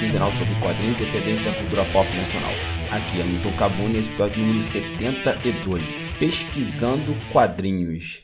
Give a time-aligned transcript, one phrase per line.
[0.00, 2.52] quinzenal sobre quadrinhos independentes da cultura pop nacional.
[2.90, 5.84] Aqui é Milton Cabuni, episódio número 72,
[6.18, 8.22] Pesquisando Quadrinhos.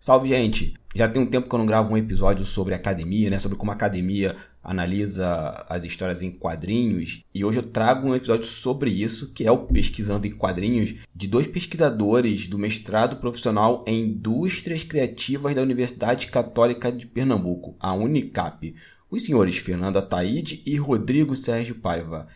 [0.00, 0.74] Salve, gente!
[0.96, 3.38] Já tem um tempo que eu não gravo um episódio sobre academia, né?
[3.38, 4.34] Sobre como a academia
[4.64, 7.24] analisa as histórias em quadrinhos.
[7.32, 11.28] E hoje eu trago um episódio sobre isso, que é o Pesquisando em Quadrinhos, de
[11.28, 18.74] dois pesquisadores do mestrado profissional em Indústrias Criativas da Universidade Católica de Pernambuco, a Unicap.
[19.12, 22.26] Os senhores Fernando Ataíde e Rodrigo Sérgio Paiva.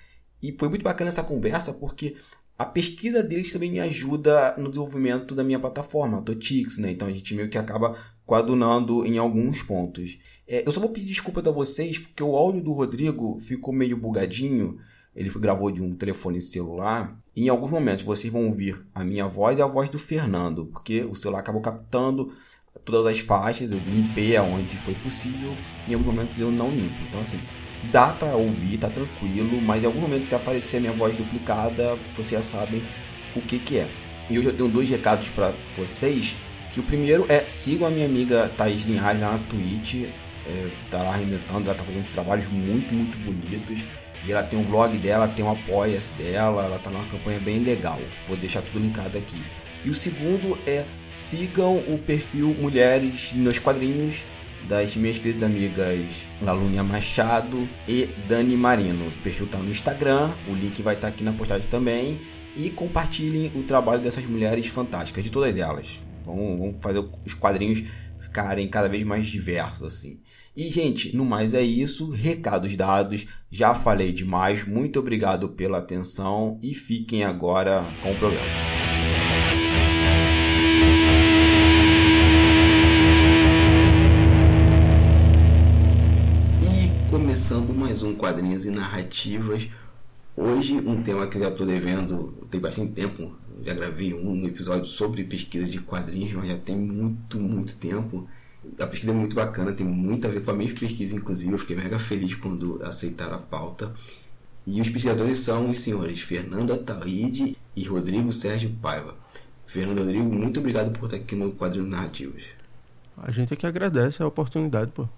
[0.42, 2.16] E foi muito bacana essa conversa porque
[2.58, 6.90] a pesquisa deles também me ajuda no desenvolvimento da minha plataforma, do Tix, né?
[6.90, 10.18] Então a gente meio que acaba coadunando em alguns pontos.
[10.46, 13.96] É, eu só vou pedir desculpa a vocês porque o áudio do Rodrigo ficou meio
[13.96, 14.78] bugadinho.
[15.14, 17.18] Ele gravou de um telefone celular.
[17.34, 20.66] E em alguns momentos vocês vão ouvir a minha voz e a voz do Fernando,
[20.66, 22.34] porque o celular acabou captando
[22.84, 25.54] todas as faixas, eu limpei aonde foi possível.
[25.88, 26.96] Em alguns momentos eu não limpo.
[27.08, 27.40] Então assim,
[27.90, 31.96] dá para ouvir, tá tranquilo, mas em algum momento se aparecer a minha voz duplicada,
[32.16, 32.82] vocês já sabem
[33.34, 33.88] o que que é.
[34.28, 36.36] E hoje eu tenho dois recados para vocês,
[36.72, 40.04] que o primeiro é sigam a minha amiga Thaís Linhares lá na Twitch,
[40.46, 43.84] é, tá lá arrebentando, ela tá fazendo uns trabalhos muito, muito bonitos.
[44.24, 47.60] E ela tem um blog dela, tem um apoia dela, ela tá numa campanha bem
[47.60, 48.00] legal.
[48.26, 49.40] Vou deixar tudo linkado aqui.
[49.86, 54.24] E o segundo é sigam o perfil Mulheres nos Quadrinhos
[54.68, 59.06] das minhas queridas amigas Lalúnia Machado e Dani Marino.
[59.06, 62.18] O perfil está no Instagram, o link vai estar tá aqui na postagem também.
[62.56, 65.86] E compartilhem o trabalho dessas mulheres fantásticas, de todas elas.
[66.24, 67.84] Vamos, vamos fazer os quadrinhos
[68.18, 70.18] ficarem cada vez mais diversos assim.
[70.56, 72.10] E, gente, no mais é isso.
[72.10, 73.24] Recados dados.
[73.48, 74.66] Já falei demais.
[74.66, 79.05] Muito obrigado pela atenção e fiquem agora com o programa.
[87.86, 89.68] Mais um Quadrinhos e Narrativas.
[90.34, 93.32] Hoje, um tema que eu já estou devendo, tem bastante tempo,
[93.62, 98.28] já gravei um episódio sobre pesquisa de quadrinhos, mas já tem muito, muito tempo.
[98.80, 101.52] A pesquisa é muito bacana, tem muito a ver com a minha pesquisa, inclusive.
[101.52, 103.94] Eu fiquei mega feliz quando aceitaram a pauta.
[104.66, 109.14] E os pesquisadores são os senhores Fernando Ataíde e Rodrigo Sérgio Paiva.
[109.64, 112.42] Fernando Rodrigo, muito obrigado por estar aqui no Quadrinhos Narrativas.
[113.16, 115.08] A gente é que agradece a oportunidade, pô.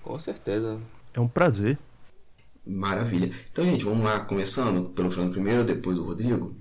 [0.00, 0.78] Com certeza.
[1.12, 1.76] É um prazer.
[2.68, 3.30] Maravilha.
[3.50, 6.54] Então, gente, vamos lá, começando pelo Fernando primeiro, depois do Rodrigo.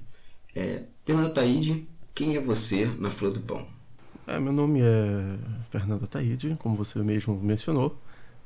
[0.56, 1.85] É, Fernando Taíde,
[2.16, 3.68] quem é você na fila do pão?
[4.25, 5.38] É, meu nome é
[5.69, 7.97] Fernando Taíde, como você mesmo mencionou.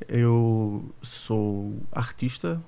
[0.07, 2.59] Eu sou artista,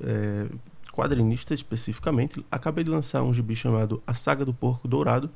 [0.00, 0.48] é,
[0.92, 2.44] quadrinista especificamente.
[2.50, 5.30] Acabei de lançar um gibi chamado A Saga do Porco Dourado.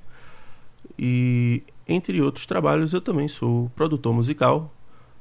[0.99, 4.75] E, entre outros trabalhos, eu também sou produtor musical,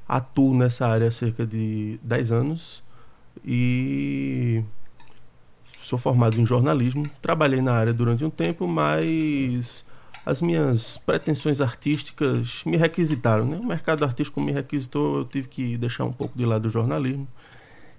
[0.07, 2.82] atuo nessa área há cerca de 10 anos
[3.45, 4.63] e
[5.81, 7.05] sou formado em jornalismo.
[7.21, 9.85] Trabalhei na área durante um tempo, mas
[10.25, 13.45] as minhas pretensões artísticas me requisitaram.
[13.45, 13.57] Né?
[13.57, 17.27] O mercado artístico me requisitou, eu tive que deixar um pouco de lado o jornalismo.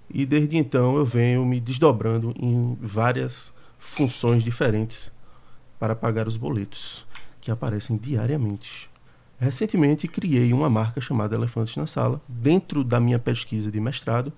[0.09, 5.11] E desde então eu venho me desdobrando em várias funções diferentes
[5.79, 7.05] para pagar os boletos
[7.41, 8.89] que aparecem diariamente.
[9.39, 14.31] Recentemente criei uma marca chamada Elefantes na Sala, dentro da minha pesquisa de mestrado,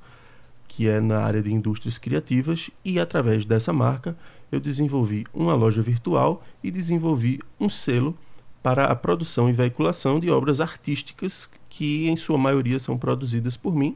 [0.67, 4.17] que é na área de indústrias criativas, e através dessa marca
[4.51, 8.15] eu desenvolvi uma loja virtual e desenvolvi um selo
[8.61, 13.75] para a produção e veiculação de obras artísticas que, em sua maioria, são produzidas por
[13.75, 13.95] mim,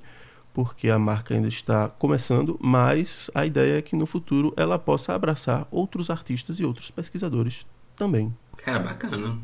[0.54, 5.14] porque a marca ainda está começando, mas a ideia é que no futuro ela possa
[5.14, 7.66] abraçar outros artistas e outros pesquisadores
[7.96, 8.34] também.
[8.58, 9.40] Cara, bacana.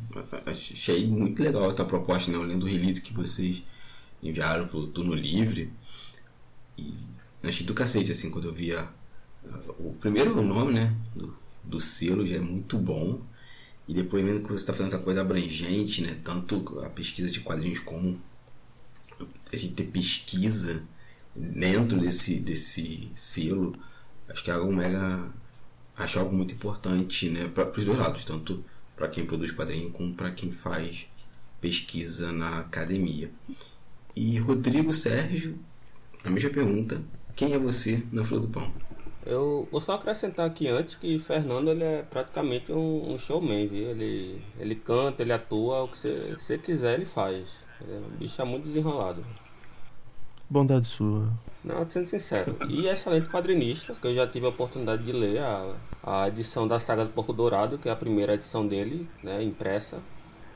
[0.46, 2.38] Achei muito legal a tua proposta, né?
[2.38, 3.64] Olhando o release que vocês
[4.22, 5.72] enviaram pro Turno Livre.
[6.78, 6.94] E
[7.44, 8.88] achei do cacete, assim, quando eu via
[9.80, 10.96] o primeiro nome, né?
[11.16, 13.22] Do, do selo já é muito bom.
[13.88, 16.18] E depois vendo que você está fazendo essa coisa abrangente, né?
[16.24, 18.20] Tanto a pesquisa de quadrinhos como
[19.52, 20.84] a gente ter pesquisa
[21.36, 23.78] dentro desse, desse selo.
[24.28, 25.32] Acho que é algo mega.
[25.96, 27.48] Acho algo muito importante, né?
[27.48, 28.64] Para os dois lados, tanto
[28.96, 31.08] para quem produz quadrinho como para quem faz
[31.62, 33.32] pesquisa na academia.
[34.16, 35.58] E Rodrigo Sérgio,
[36.24, 37.02] a mesma pergunta:
[37.38, 38.70] quem é você na Flor do Pão?
[39.24, 43.90] Eu vou só acrescentar aqui antes que Fernando ele é praticamente um, um showman, viu?
[43.90, 45.98] Ele, ele canta, ele atua, o que
[46.38, 47.48] você quiser ele faz.
[47.80, 49.24] Ele é um bicho muito desenrolado.
[50.50, 51.32] Bondade sua.
[51.64, 52.58] Não, sendo sincero.
[52.70, 56.68] E é excelente quadrinista, que eu já tive a oportunidade de ler a, a edição
[56.68, 60.00] da Saga do Porco Dourado, que é a primeira edição dele, né, impressa.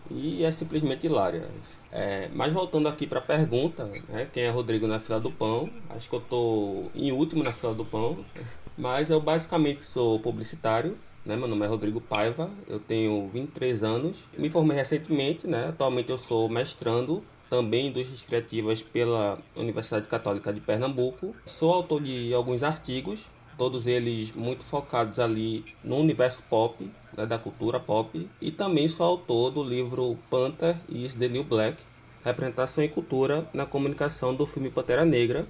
[0.10, 1.46] e é simplesmente hilária.
[1.92, 5.70] É, mas voltando aqui para a pergunta, né, quem é Rodrigo na fila do pão?
[5.90, 8.24] Acho que eu estou em último na fila do pão,
[8.78, 10.98] mas eu basicamente sou publicitário.
[11.24, 16.10] Né, meu nome é Rodrigo Paiva, eu tenho 23 anos, me formei recentemente, né, atualmente
[16.10, 21.36] eu sou mestrando também em indústrias criativas pela Universidade Católica de Pernambuco.
[21.46, 23.26] Sou autor de alguns artigos,
[23.58, 29.06] todos eles muito focados ali no universo pop, né, da cultura pop, e também sou
[29.06, 31.78] autor do livro Panther is the New Black,
[32.24, 35.46] Representação e Cultura na Comunicação do filme Pantera Negra,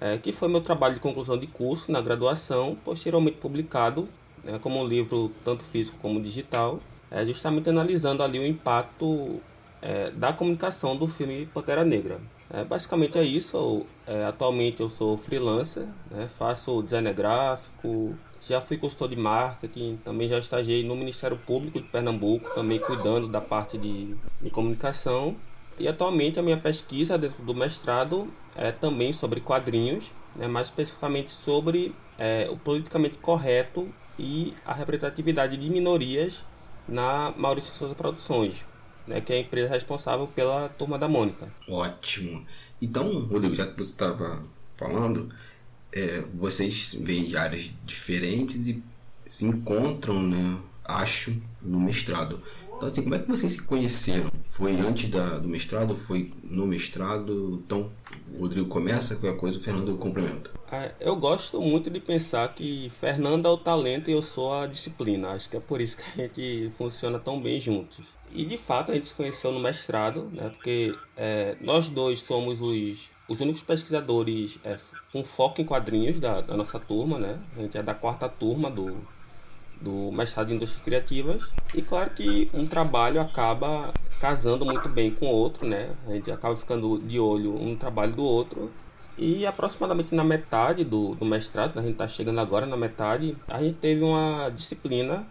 [0.00, 4.08] é, que foi meu trabalho de conclusão de curso na graduação, posteriormente publicado
[4.42, 6.80] né, como um livro tanto físico como digital,
[7.10, 9.40] é, justamente analisando ali o impacto
[9.80, 12.20] é, da comunicação do filme Pantera Negra.
[12.52, 13.56] É, basicamente é isso.
[13.56, 19.96] Eu, é, atualmente eu sou freelancer, né, faço design gráfico, já fui consultor de marketing,
[20.04, 25.34] também já estagiei no Ministério Público de Pernambuco, também cuidando da parte de, de comunicação.
[25.78, 31.30] E atualmente a minha pesquisa dentro do mestrado é também sobre quadrinhos, né, mais especificamente
[31.30, 33.88] sobre é, o politicamente correto
[34.18, 36.44] e a representatividade de minorias
[36.86, 38.66] na Maurício Souza Produções,
[39.06, 41.48] né, que é a empresa responsável pela Turma da Mônica.
[41.68, 42.44] Ótimo.
[42.80, 44.44] Então, Rodrigo, já que você estava
[44.76, 45.32] falando,
[45.92, 48.82] é, vocês vêm de áreas diferentes e
[49.24, 52.40] se encontram, né, acho, no mestrado.
[52.82, 54.28] Então, assim, como é que vocês se conheceram?
[54.50, 55.94] Foi antes da, do mestrado?
[55.94, 57.62] Foi no mestrado?
[57.64, 57.88] Então,
[58.34, 60.50] o Rodrigo começa, qualquer coisa o Fernando complementa.
[60.70, 64.66] É, eu gosto muito de pensar que Fernando é o talento e eu sou a
[64.66, 65.28] disciplina.
[65.30, 68.04] Acho que é por isso que a gente funciona tão bem juntos.
[68.34, 70.48] E de fato a gente se conheceu no mestrado, né?
[70.48, 74.76] Porque é, nós dois somos os, os únicos pesquisadores é,
[75.12, 77.38] com foco em quadrinhos da, da, nossa turma, né?
[77.56, 78.96] A gente é da quarta turma do,
[79.80, 81.42] do mestrado em indústrias criativas.
[81.74, 85.90] E claro que um trabalho acaba casando muito bem com o outro, né?
[86.06, 88.70] A gente acaba ficando de olho um trabalho do outro.
[89.18, 93.62] E aproximadamente na metade do, do mestrado, a gente está chegando agora na metade, a
[93.62, 95.26] gente teve uma disciplina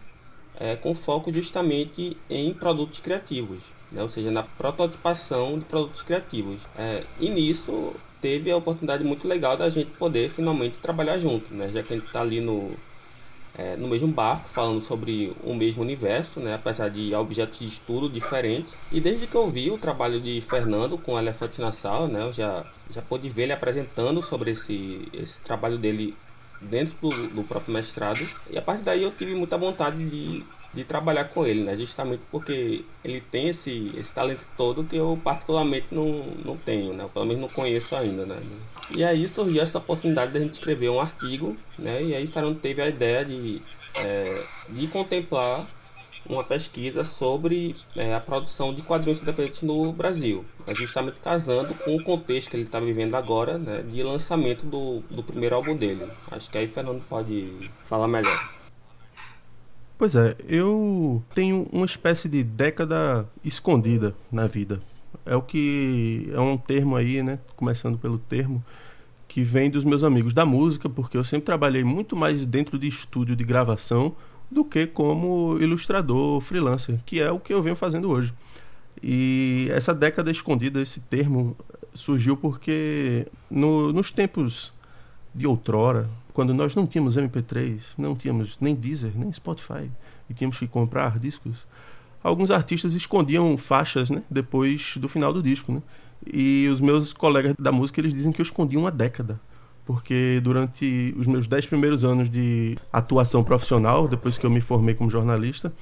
[0.54, 4.02] é, com foco justamente em produtos criativos, né?
[4.02, 6.68] ou seja, na prototipação de produtos criativos.
[6.74, 11.68] É, e nisso teve a oportunidade muito legal da gente poder finalmente trabalhar junto, né?
[11.72, 12.84] já que a gente está ali no,
[13.54, 16.54] é, no mesmo barco, falando sobre o mesmo universo, né?
[16.54, 18.78] apesar de objetos de estudo diferentes.
[18.90, 22.22] E desde que eu vi o trabalho de Fernando com Elefante na Sala, né?
[22.22, 26.21] eu já, já pude ver ele apresentando sobre esse, esse trabalho dele
[26.62, 28.26] dentro do, do, próprio mestrado.
[28.50, 31.76] E a partir daí eu tive muita vontade de, de trabalhar com ele, né?
[31.76, 37.08] Justamente porque ele tem esse, esse talento todo que eu particularmente não, não tenho, né?
[37.12, 38.40] pelo menos não conheço ainda, né?
[38.90, 42.02] E aí surgiu essa oportunidade de a gente escrever um artigo, né?
[42.02, 43.60] E aí Fernando teve a ideia de,
[43.96, 45.66] é, de contemplar
[46.28, 51.96] uma pesquisa sobre é, a produção de quadrinhos independentes no Brasil, né, justamente casando com
[51.96, 56.06] o contexto que ele está vivendo agora, né, de lançamento do, do primeiro álbum dele.
[56.30, 58.50] Acho que aí Fernando pode falar melhor.
[59.98, 64.82] Pois é, eu tenho uma espécie de década escondida na vida.
[65.24, 67.38] É o que é um termo aí, né?
[67.54, 68.64] Começando pelo termo
[69.28, 72.86] que vem dos meus amigos da música, porque eu sempre trabalhei muito mais dentro de
[72.86, 74.14] estúdio de gravação
[74.52, 78.32] do que como ilustrador freelancer, que é o que eu venho fazendo hoje.
[79.02, 81.56] E essa década escondida, esse termo,
[81.94, 84.72] surgiu porque no, nos tempos
[85.34, 89.90] de outrora, quando nós não tínhamos MP3, não tínhamos nem Deezer, nem Spotify,
[90.28, 91.66] e tínhamos que comprar discos,
[92.22, 95.72] alguns artistas escondiam faixas né, depois do final do disco.
[95.72, 95.82] Né?
[96.32, 99.40] E os meus colegas da música eles dizem que eu escondi uma década
[99.84, 104.94] porque durante os meus dez primeiros anos de atuação profissional, depois que eu me formei
[104.94, 105.72] como jornalista,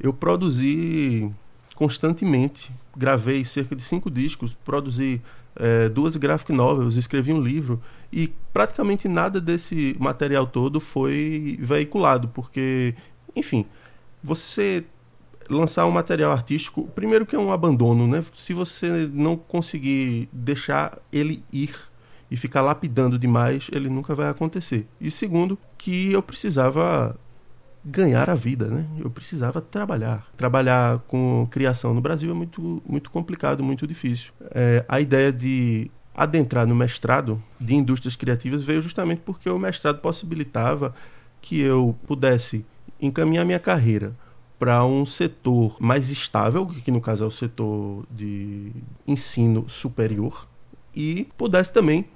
[0.00, 1.30] eu produzi
[1.74, 5.20] constantemente, gravei cerca de cinco discos, produzi
[5.54, 7.80] é, duas graphic novels, escrevi um livro
[8.12, 12.94] e praticamente nada desse material todo foi veiculado, porque,
[13.34, 13.66] enfim,
[14.22, 14.84] você
[15.48, 18.24] lançar um material artístico, primeiro que é um abandono, né?
[18.34, 21.74] Se você não conseguir deixar ele ir
[22.30, 24.86] e ficar lapidando demais, ele nunca vai acontecer.
[25.00, 27.16] E segundo, que eu precisava
[27.84, 28.84] ganhar a vida, né?
[28.98, 30.26] Eu precisava trabalhar.
[30.36, 34.32] Trabalhar com criação no Brasil é muito, muito complicado, muito difícil.
[34.50, 40.00] É, a ideia de adentrar no mestrado de indústrias criativas veio justamente porque o mestrado
[40.00, 40.94] possibilitava
[41.40, 42.64] que eu pudesse
[43.00, 44.12] encaminhar minha carreira
[44.58, 48.72] para um setor mais estável, que no caso é o setor de
[49.06, 50.48] ensino superior,
[50.94, 52.06] e pudesse também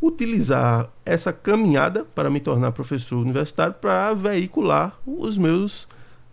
[0.00, 5.86] utilizar essa caminhada para me tornar professor universitário para veicular os meus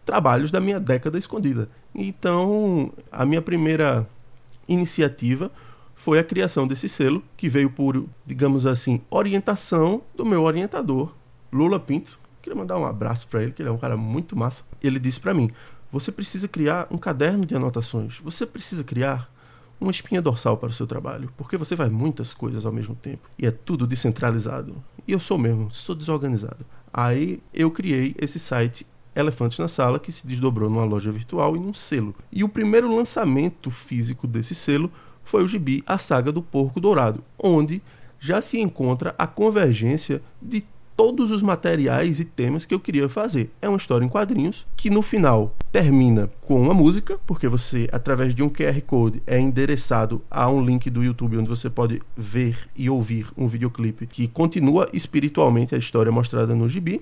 [0.06, 1.70] trabalhos da minha década escondida.
[1.94, 4.08] Então, a minha primeira
[4.68, 5.52] iniciativa
[5.96, 11.12] foi a criação desse selo, que veio por, digamos assim, orientação do meu orientador,
[11.52, 12.20] Lula Pinto.
[12.42, 14.64] Queria mandar um abraço para ele, que ele é um cara muito massa.
[14.82, 15.50] Ele disse para mim:
[15.92, 18.20] "Você precisa criar um caderno de anotações.
[18.24, 19.30] Você precisa criar
[19.80, 23.30] uma espinha dorsal para o seu trabalho, porque você faz muitas coisas ao mesmo tempo
[23.38, 24.76] e é tudo descentralizado.
[25.08, 26.66] E eu sou mesmo, sou desorganizado.
[26.92, 31.60] Aí eu criei esse site Elefantes na Sala, que se desdobrou numa loja virtual e
[31.60, 32.14] num selo.
[32.32, 34.92] E o primeiro lançamento físico desse selo
[35.24, 37.82] foi o gibi A Saga do Porco Dourado, onde
[38.20, 40.64] já se encontra a convergência de
[40.98, 43.52] todos os materiais e temas que eu queria fazer.
[43.62, 48.34] É uma história em quadrinhos que no final termina com uma música, porque você, através
[48.34, 52.58] de um QR Code, é endereçado a um link do YouTube onde você pode ver
[52.76, 57.00] e ouvir um videoclipe que continua espiritualmente a história mostrada no gibi.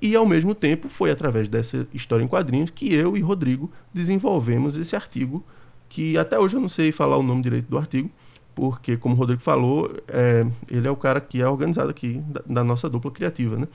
[0.00, 4.76] E ao mesmo tempo foi através dessa história em quadrinhos que eu e Rodrigo desenvolvemos
[4.76, 5.42] esse artigo,
[5.88, 8.10] que até hoje eu não sei falar o nome direito do artigo,
[8.58, 12.42] porque, como o Rodrigo falou, é, ele é o cara que é organizado aqui da,
[12.44, 13.68] da, nossa dupla criativa, né?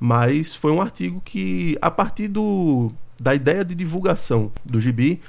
[0.00, 5.22] Mas foi um artigo que, a partir do, da ideia de divulgação do gibi,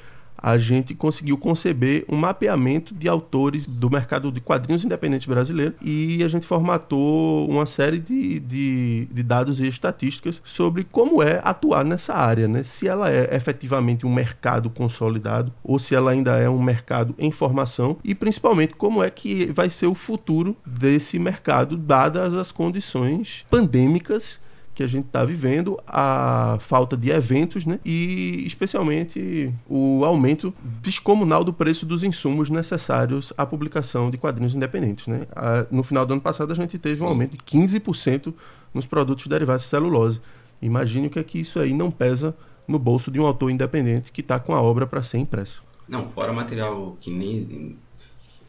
[0.45, 6.23] a gente conseguiu conceber um mapeamento de autores do mercado de quadrinhos independentes brasileiro e
[6.23, 11.83] a gente formatou uma série de, de, de, dados e estatísticas sobre como é atuar
[11.83, 12.61] nessa área, né?
[12.61, 17.31] Se ela é efetivamente um mercado consolidado ou se ela ainda é um mercado em
[17.31, 23.43] formação e principalmente como é que vai ser o futuro desse mercado dadas as condições
[23.49, 24.39] pandêmicas
[24.75, 27.79] que a gente está vivendo, a falta de eventos, né?
[27.85, 35.07] E especialmente o aumento descomunal do preço dos insumos necessários à publicação de quadrinhos independentes,
[35.07, 35.25] né?
[35.71, 37.03] no final do ano passado a gente teve Sim.
[37.03, 38.33] um aumento de 15%
[38.73, 40.19] nos produtos derivados de celulose.
[40.61, 42.35] Imagine o que é que isso aí não pesa
[42.67, 45.59] no bolso de um autor independente que está com a obra para ser impressa.
[45.87, 47.77] Não, fora material que nem,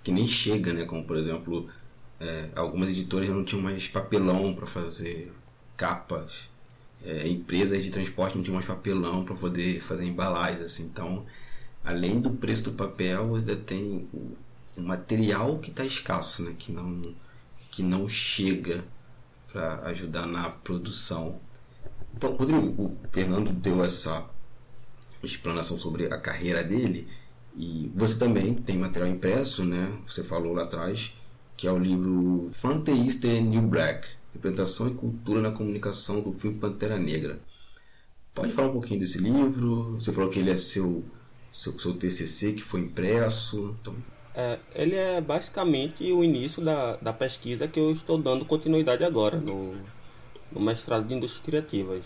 [0.03, 0.85] que nem chega, né?
[0.85, 1.67] Como por exemplo,
[2.19, 5.33] é, algumas editoras não tinham mais papelão para fazer
[5.77, 6.49] capas.
[7.05, 10.63] É, empresas de transporte não tinham mais papelão para poder fazer embalagens.
[10.63, 10.85] Assim.
[10.85, 11.25] Então,
[11.85, 14.37] além do preço do papel, você tem o,
[14.77, 16.55] o material que está escasso, né?
[16.59, 17.15] que, não,
[17.71, 18.85] que não chega
[19.53, 21.41] para ajudar na produção.
[22.15, 24.29] Então, Rodrigo, o Fernando deu essa
[25.23, 27.09] explanação sobre a carreira dele
[27.57, 29.99] e você também tem material impresso, né?
[30.07, 31.15] Você falou lá atrás
[31.57, 36.99] que é o livro Fanteista New Black, Representação e Cultura na Comunicação do filme Pantera
[36.99, 37.41] Negra.
[38.35, 39.97] Pode falar um pouquinho desse livro?
[39.99, 41.05] Você falou que ele é seu,
[41.51, 43.75] seu, seu TCC, que foi impresso.
[43.81, 43.95] Então...
[44.35, 49.39] É, ele é basicamente o início da, da pesquisa que eu estou dando continuidade agora
[49.39, 49.75] no,
[50.53, 52.05] no mestrado de Indústrias Criativas.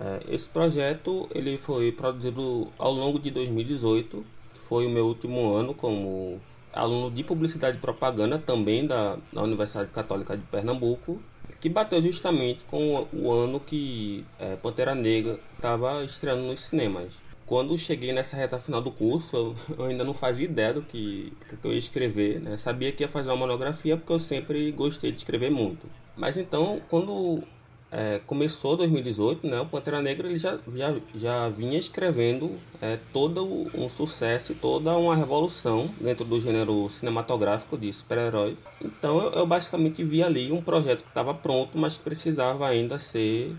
[0.00, 5.54] É, esse projeto ele foi produzido ao longo de 2018, que foi o meu último
[5.54, 6.40] ano como
[6.72, 11.20] aluno de Publicidade e Propaganda, também da, da Universidade Católica de Pernambuco,
[11.60, 17.14] que bateu justamente com o, ano que é, Pantera Negra estava estreando nos cinemas.
[17.46, 21.32] Quando cheguei nessa reta final do curso, eu, eu ainda não fazia ideia do que,
[21.60, 22.56] que eu ia escrever, né?
[22.56, 25.88] Sabia que ia fazer uma monografia porque eu sempre gostei de escrever muito.
[26.14, 27.42] Mas então, quando
[27.90, 33.66] é, começou 2018, né, o Pantera Negra ele já, já, já vinha escrevendo é, todo
[33.74, 38.56] um sucesso, toda uma revolução dentro do gênero cinematográfico de super-herói.
[38.82, 43.56] Então eu, eu, basicamente vi ali um projeto que estava pronto, mas precisava ainda ser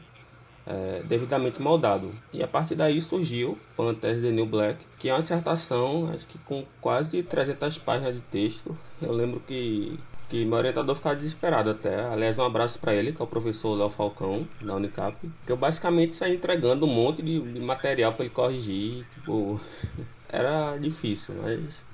[0.67, 2.12] é, devidamente moldado.
[2.31, 6.38] E a partir daí surgiu Panthers The New Black, que é uma dissertação, acho que
[6.39, 8.77] com quase 300 páginas de texto.
[9.01, 12.01] Eu lembro que que meu orientador ficava desesperado até.
[12.05, 15.29] Aliás, um abraço para ele, que é o professor Léo Falcão, da Unicap.
[15.45, 19.05] Que eu basicamente saí entregando um monte de, de material para ele corrigir.
[19.09, 19.59] Tipo,
[20.29, 21.86] era difícil, mas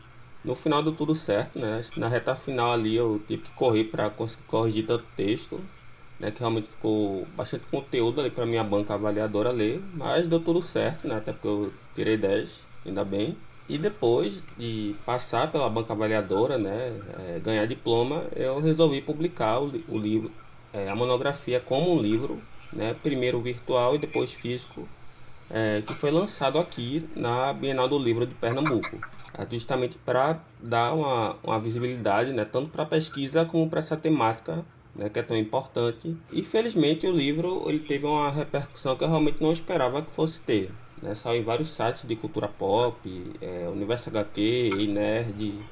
[0.43, 1.81] no final deu tudo certo, né?
[1.95, 5.69] Na reta final ali eu tive que correr para conseguir corrigir tanto texto,
[6.19, 6.31] né?
[6.31, 11.07] Que realmente ficou bastante conteúdo ali para minha banca avaliadora ler, mas deu tudo certo,
[11.07, 11.15] né?
[11.15, 13.41] Até porque eu tirei 10, ainda bem.
[13.67, 17.01] E depois de passar pela banca avaliadora, né,
[17.35, 20.31] é, ganhar diploma, eu resolvi publicar o, o livro,
[20.71, 24.87] é, a monografia como um livro, né, primeiro virtual e depois físico,
[25.49, 29.01] é, que foi lançado aqui na Bienal do Livro de Pernambuco,
[29.33, 33.97] é, justamente para dar uma, uma visibilidade, né, tanto para a pesquisa como para essa
[33.97, 34.63] temática
[34.95, 36.15] né, que é tão importante.
[36.31, 40.39] E felizmente o livro ele teve uma repercussão que eu realmente não esperava que fosse
[40.41, 41.13] ter né?
[41.15, 45.69] Saiu em vários sites de cultura pop, é, Universo HQ, e Nerd,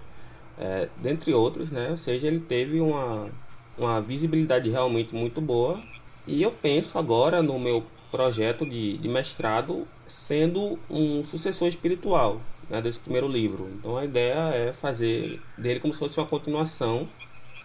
[0.58, 1.92] é, dentre outros, né?
[1.92, 3.30] Ou seja, ele teve uma,
[3.78, 5.82] uma visibilidade realmente muito boa.
[6.26, 12.82] E eu penso agora no meu projeto de, de mestrado sendo um sucessor espiritual né,
[12.82, 13.72] desse primeiro livro.
[13.74, 17.08] Então a ideia é fazer dele como se fosse uma continuação,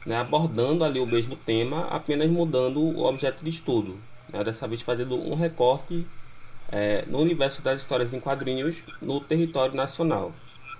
[0.04, 4.00] né, abordando ali o mesmo tema, apenas mudando o objeto de estudo.
[4.32, 6.06] Né, dessa vez fazendo um recorte
[6.70, 10.32] é, no universo das histórias em quadrinhos no território nacional.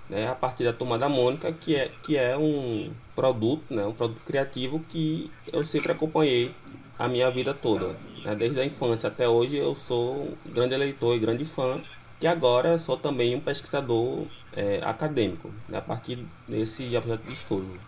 [0.09, 3.93] Né, a partir da Turma da Mônica, que é, que é um produto, né, um
[3.93, 6.51] produto criativo que eu sempre acompanhei
[6.97, 7.95] a minha vida toda.
[8.25, 11.79] Né, desde a infância até hoje eu sou um grande eleitor e grande fã
[12.19, 17.79] e agora sou também um pesquisador é, acadêmico, né, a partir desse objeto de estudo.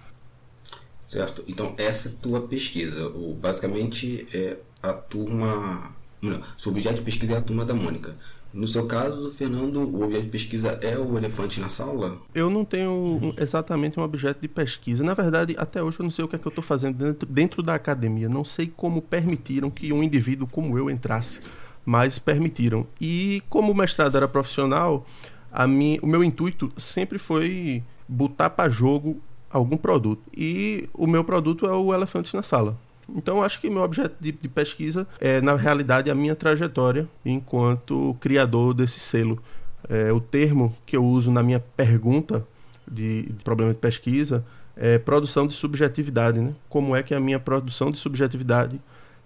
[1.07, 1.43] Certo.
[1.47, 3.07] Então, essa é tua pesquisa.
[3.07, 5.93] O, basicamente, é a turma...
[6.21, 8.15] Não, seu objeto de pesquisa é a turma da Mônica.
[8.53, 12.17] No seu caso, Fernando, o objeto de pesquisa é o elefante na sala?
[12.35, 15.03] Eu não tenho exatamente um objeto de pesquisa.
[15.03, 17.25] Na verdade, até hoje eu não sei o que é que eu estou fazendo dentro,
[17.25, 18.27] dentro da academia.
[18.27, 21.41] Não sei como permitiram que um indivíduo como eu entrasse
[21.85, 22.85] mas permitiram.
[22.99, 25.05] E como o mestrado era profissional,
[25.51, 30.23] a minha, o meu intuito sempre foi botar para jogo algum produto.
[30.35, 32.77] E o meu produto é o Elefante na Sala.
[33.15, 38.15] Então, acho que meu objeto de, de, pesquisa é, na realidade, a minha trajetória enquanto
[38.19, 39.41] criador desse selo.
[39.89, 42.45] É, o termo que eu uso na minha pergunta
[42.89, 46.39] de, de problema de pesquisa é produção de subjetividade.
[46.39, 46.53] Né?
[46.69, 48.79] Como é que a minha produção de subjetividade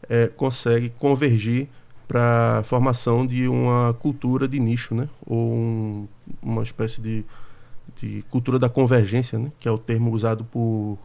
[0.10, 1.68] é, consegue convergir
[2.08, 5.10] para a formação de uma cultura de nicho, né?
[5.26, 6.08] ou um,
[6.42, 7.26] uma espécie de,
[8.00, 9.52] de cultura da convergência, né?
[9.60, 10.98] que é o termo usado por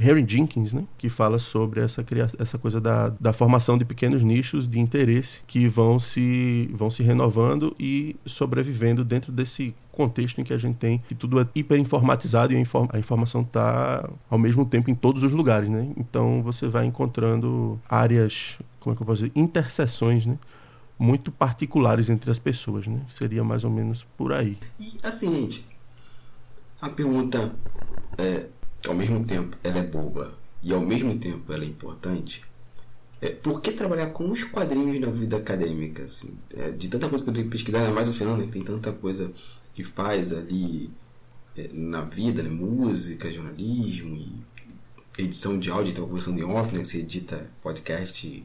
[0.00, 2.02] Harry Jenkins, né, que fala sobre essa,
[2.38, 7.02] essa coisa da, da formação de pequenos nichos de interesse que vão se, vão se
[7.02, 12.54] renovando e sobrevivendo dentro desse contexto em que a gente tem que tudo é hiperinformatizado
[12.54, 15.90] e a, inform a informação está ao mesmo tempo em todos os lugares, né?
[15.98, 20.38] Então você vai encontrando áreas, como é que eu posso dizer, interseções, né?
[20.98, 23.00] Muito particulares entre as pessoas, né?
[23.08, 24.56] Seria mais ou menos por aí.
[24.78, 25.66] E assim, gente,
[26.80, 27.52] a pergunta
[28.16, 28.46] é
[28.86, 32.42] ao mesmo tempo ela é boba e ao mesmo tempo ela é importante,
[33.20, 36.04] é, por que trabalhar com os quadrinhos na vida acadêmica?
[36.04, 36.36] Assim?
[36.54, 38.62] É, de tanta coisa que eu tenho que pesquisar, é mais o Fernando, que tem
[38.62, 39.30] tanta coisa
[39.74, 40.90] que faz ali
[41.56, 42.48] é, na vida, né?
[42.48, 44.32] música, jornalismo e
[45.18, 46.82] edição de áudio, então conversando em off, né?
[46.82, 48.42] você edita podcast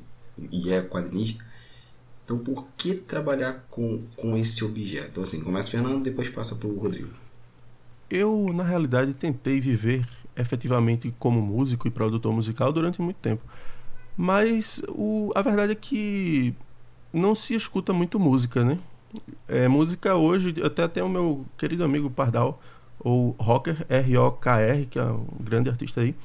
[0.51, 1.45] e é quadrinista.
[2.25, 5.09] Então, por que trabalhar com, com esse objeto?
[5.11, 7.09] Então, assim, começa o Fernando, depois passa para o Rodrigo.
[8.09, 13.43] Eu, na realidade, tentei viver efetivamente como músico e produtor musical durante muito tempo.
[14.17, 16.53] Mas o, a verdade é que
[17.11, 18.79] não se escuta muito música, né?
[19.47, 22.61] É, música hoje, até até o meu querido amigo Pardal,
[22.99, 26.15] ou Rocker, R-O-K-R, que é um grande artista aí,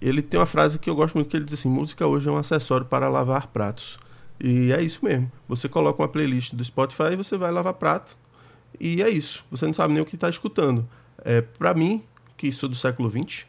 [0.00, 2.32] ele tem uma frase que eu gosto muito, que ele diz assim, música hoje é
[2.32, 3.98] um acessório para lavar pratos.
[4.42, 5.30] E é isso mesmo.
[5.46, 8.16] Você coloca uma playlist do Spotify e você vai lavar prato.
[8.78, 9.44] E é isso.
[9.50, 10.88] Você não sabe nem o que está escutando.
[11.22, 12.02] É, para mim,
[12.38, 13.44] que sou do século XX,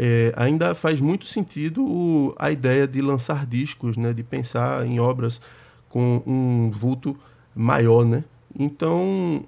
[0.00, 5.40] é, ainda faz muito sentido a ideia de lançar discos, né, de pensar em obras
[5.88, 7.16] com um vulto
[7.52, 8.22] maior, né?
[8.56, 9.44] Então,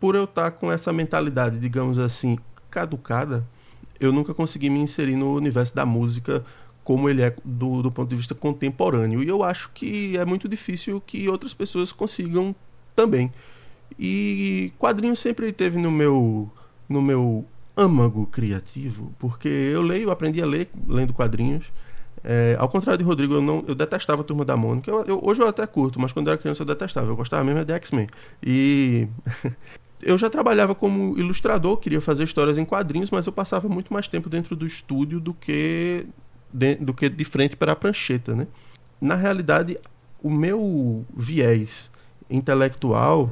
[0.00, 2.36] por eu estar com essa mentalidade, digamos assim,
[2.68, 3.46] caducada,
[4.00, 6.44] eu nunca consegui me inserir no universo da música
[6.82, 9.22] como ele é do, do ponto de vista contemporâneo.
[9.22, 12.52] E eu acho que é muito difícil que outras pessoas consigam
[12.96, 13.32] também.
[13.96, 16.50] E quadrinho sempre teve no meu
[16.88, 17.44] no meu
[17.76, 21.64] âmago criativo, porque eu leio, aprendi a ler lendo quadrinhos.
[22.22, 24.90] É, ao contrário de Rodrigo, eu, não, eu detestava a Turma da Mônica.
[24.90, 27.08] Eu, eu, hoje eu até curto, mas quando eu era criança eu detestava.
[27.08, 28.06] Eu gostava mesmo de X-Men.
[28.42, 29.08] E
[30.02, 34.08] eu já trabalhava como ilustrador, queria fazer histórias em quadrinhos, mas eu passava muito mais
[34.08, 36.06] tempo dentro do estúdio do que
[36.52, 38.46] de, do que de frente para a prancheta, né?
[39.00, 39.76] Na realidade,
[40.22, 41.90] o meu viés
[42.30, 43.30] intelectual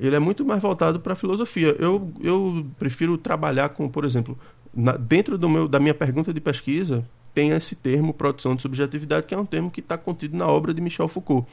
[0.00, 1.76] ele é muito mais voltado para a filosofia.
[1.78, 4.38] Eu, eu prefiro trabalhar com, por exemplo,
[4.74, 9.26] na, dentro do meu, da minha pergunta de pesquisa, tem esse termo produção de subjetividade,
[9.26, 11.46] que é um termo que está contido na obra de Michel Foucault.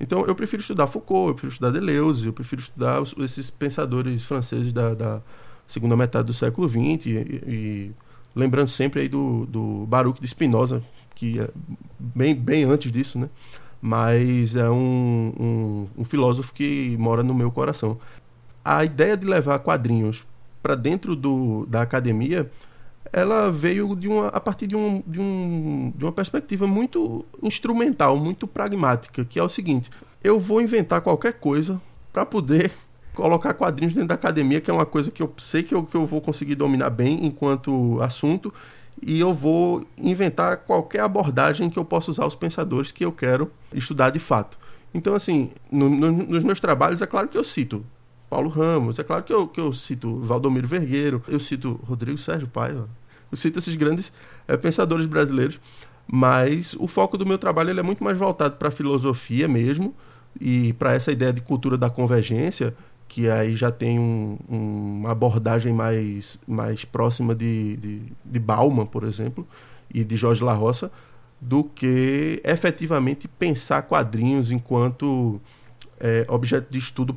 [0.00, 4.24] Então, eu prefiro estudar Foucault, eu prefiro estudar Deleuze, eu prefiro estudar os, esses pensadores
[4.24, 5.22] franceses da, da,
[5.66, 7.10] segunda metade do século XX, e,
[7.46, 7.90] e
[8.34, 10.82] lembrando sempre aí do, do Baruch de Spinoza,
[11.14, 11.48] que é
[11.98, 13.28] bem, bem antes disso, né?
[13.82, 17.98] Mas é um, um, um filósofo que mora no meu coração.
[18.64, 20.24] A ideia de levar quadrinhos
[20.62, 22.48] para dentro do, da academia
[23.12, 28.16] ela veio de uma, a partir de, um, de, um, de uma perspectiva muito instrumental,
[28.16, 29.90] muito pragmática, que é o seguinte:
[30.24, 31.80] eu vou inventar qualquer coisa
[32.12, 32.72] para poder
[33.14, 35.94] colocar quadrinhos dentro da academia, que é uma coisa que eu sei que eu, que
[35.94, 38.52] eu vou conseguir dominar bem enquanto assunto,
[39.00, 43.50] e eu vou inventar qualquer abordagem que eu possa usar os pensadores que eu quero
[43.72, 44.58] estudar de fato.
[44.94, 47.84] Então, assim, no, no, nos meus trabalhos, é claro que eu cito
[48.32, 52.48] Paulo Ramos, é claro que eu, que eu cito Valdomiro Vergueiro, eu cito Rodrigo Sérgio
[52.48, 52.88] Paiva,
[53.30, 54.10] eu cito esses grandes
[54.48, 55.60] é, pensadores brasileiros,
[56.06, 59.94] mas o foco do meu trabalho ele é muito mais voltado para a filosofia mesmo
[60.40, 62.74] e para essa ideia de cultura da convergência,
[63.12, 68.86] que aí já tem um, um, uma abordagem mais, mais próxima de, de, de Bauman,
[68.86, 69.46] por exemplo,
[69.92, 70.90] e de Jorge La Roça,
[71.38, 75.38] do que efetivamente pensar quadrinhos enquanto
[76.00, 77.14] é, objeto de estudo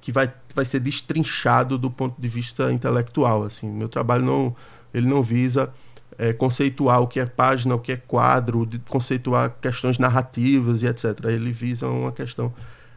[0.00, 3.44] que vai, vai ser destrinchado do ponto de vista intelectual.
[3.44, 4.56] Assim, meu trabalho não
[4.92, 5.72] ele não visa
[6.18, 11.26] é, conceituar o que é página, o que é quadro, conceituar questões narrativas e etc.
[11.26, 12.52] Ele visa uma questão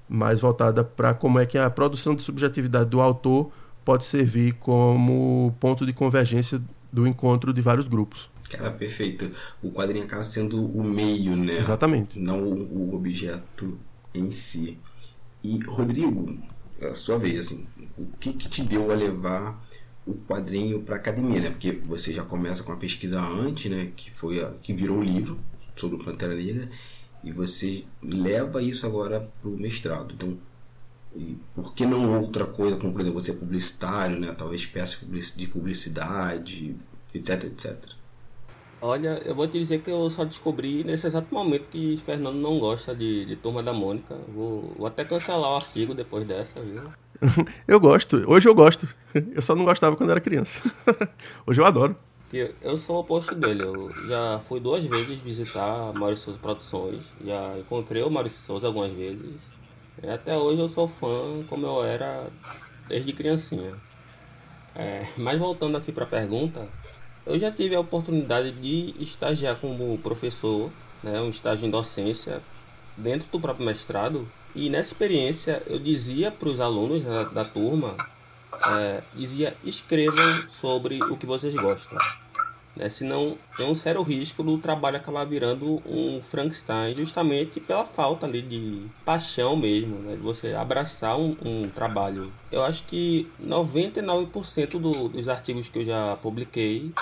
[0.08, 3.52] mais voltada para como é que a produção de subjetividade do autor
[3.84, 8.30] pode servir como ponto de convergência do encontro de vários grupos.
[8.50, 9.32] Cara, perfeito.
[9.62, 11.58] O quadrinho acaba sendo o meio, né?
[11.58, 12.20] Exatamente.
[12.20, 13.78] Não o, o objeto
[14.13, 14.78] em si.
[15.44, 16.38] E, Rodrigo,
[16.82, 19.62] a sua vez, assim, o que, que te deu a levar
[20.06, 21.50] o quadrinho para academia, né?
[21.50, 23.91] Porque você já começa com a pesquisa antes, né?
[23.96, 25.39] Que foi a, que virou o livro
[25.76, 26.70] sobre o Pantera Negra
[27.25, 30.13] e você leva isso agora para o mestrado.
[30.13, 30.38] Então,
[31.55, 34.33] por que não outra coisa, como por exemplo você é publicitário, né?
[34.38, 34.99] Talvez peça
[35.35, 36.75] de publicidade,
[37.13, 37.95] etc, etc.
[38.79, 42.59] Olha, eu vou te dizer que eu só descobri nesse exato momento que Fernando não
[42.59, 44.15] gosta de, de Turma da Mônica.
[44.27, 46.83] Vou, vou até cancelar o artigo depois dessa, viu?
[47.67, 48.88] eu gosto, hoje eu gosto.
[49.33, 50.61] Eu só não gostava quando era criança.
[51.47, 51.95] hoje eu adoro.
[52.62, 53.63] Eu sou o oposto dele.
[53.63, 57.04] Eu já fui duas vezes visitar Maurício Souza Produções.
[57.24, 59.36] Já encontrei o Maurício Souza algumas vezes.
[60.04, 62.28] E até hoje eu sou fã como eu era
[62.89, 63.74] desde criancinha.
[64.76, 66.67] É, mas voltando aqui para a pergunta,
[67.26, 70.69] eu já tive a oportunidade de estagiar como professor,
[71.02, 72.41] né, um estágio em docência,
[72.98, 74.28] dentro do próprio mestrado.
[74.54, 77.95] E nessa experiência eu dizia para os alunos da, da turma,
[78.67, 82.24] é, dizia escrevam sobre o que vocês gostam.
[82.75, 82.89] Né?
[82.89, 88.41] Senão tem um sério risco do trabalho acabar virando um Frankenstein justamente pela falta ali
[88.41, 90.15] de paixão mesmo, né?
[90.15, 92.31] de você abraçar um, um trabalho.
[92.51, 96.93] Eu acho que 99% do, dos artigos que eu já publiquei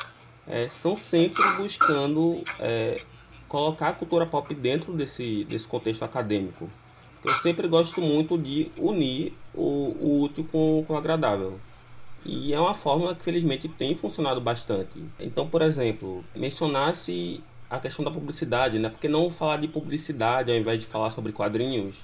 [0.46, 3.02] é, são sempre buscando é,
[3.48, 6.70] colocar a cultura pop dentro desse, desse contexto acadêmico.
[7.24, 11.60] Eu sempre gosto muito de unir o, o útil com, com o agradável.
[12.26, 15.04] E é uma fórmula que felizmente tem funcionado bastante.
[15.20, 18.90] Então, por exemplo, mencionasse a questão da publicidade, né?
[18.90, 21.98] Por que não falar de publicidade ao invés de falar sobre quadrinhos?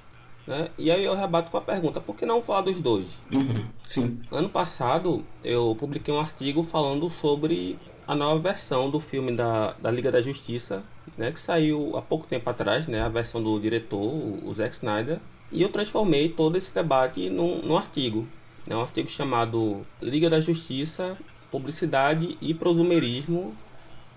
[0.48, 0.68] Né?
[0.78, 3.08] E aí eu rebato com a pergunta, por que não falar dos dois?
[3.32, 4.20] Uhum, sim.
[4.32, 7.78] Ano passado eu publiquei um artigo falando sobre
[8.08, 10.82] a nova versão do filme da, da Liga da Justiça,
[11.16, 14.74] né, que saiu há pouco tempo atrás, né, a versão do diretor, o, o Zack
[14.74, 15.20] Snyder,
[15.52, 18.28] e eu transformei todo esse debate num, num artigo,
[18.70, 21.18] né, um artigo chamado Liga da Justiça,
[21.52, 23.56] Publicidade e Prosumerismo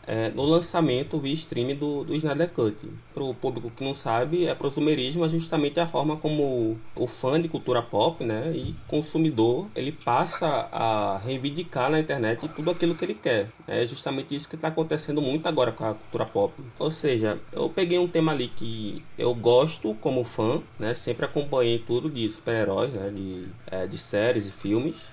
[0.07, 2.77] é, no lançamento via stream do, do Snyder Cut.
[3.15, 7.41] Para o público que não sabe, é prosumerismo é justamente a forma como o fã
[7.41, 13.05] de cultura pop né, e consumidor ele passa a reivindicar na internet tudo aquilo que
[13.05, 13.49] ele quer.
[13.67, 16.55] É justamente isso que está acontecendo muito agora com a cultura pop.
[16.79, 21.79] Ou seja, eu peguei um tema ali que eu gosto como fã, né, sempre acompanhei
[21.79, 25.12] tudo de super-heróis, né, de, é, de séries e filmes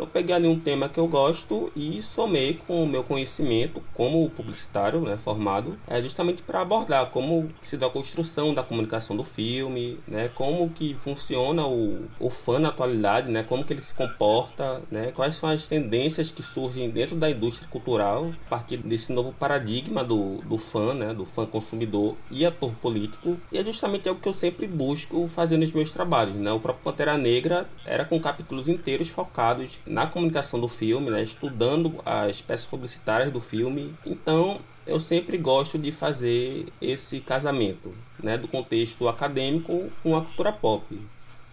[0.00, 4.30] eu peguei ali um tema que eu gosto e somei com o meu conhecimento como
[4.30, 9.24] publicitário, né, formado, é justamente para abordar como se dá a construção da comunicação do
[9.24, 13.92] filme, né, como que funciona o, o fã na atualidade, né, como que ele se
[13.92, 19.12] comporta, né, quais são as tendências que surgem dentro da indústria cultural a partir desse
[19.12, 23.38] novo paradigma do, do fã, né, do fã consumidor e ator político.
[23.52, 26.36] E é justamente algo que eu sempre busco fazer nos meus trabalhos.
[26.36, 26.50] Né?
[26.50, 32.00] O próprio Pantera Negra era com capítulos inteiros focados na comunicação do filme, né, estudando
[32.04, 33.98] as peças publicitárias do filme.
[34.06, 40.52] Então, eu sempre gosto de fazer esse casamento, né, do contexto acadêmico com a cultura
[40.52, 41.10] pop.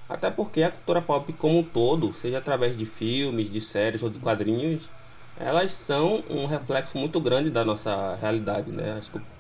[0.08, 4.10] Até porque a cultura pop como um todo, seja através de filmes, de séries ou
[4.10, 4.90] de quadrinhos,
[5.36, 9.00] elas são um reflexo muito grande da nossa realidade, né?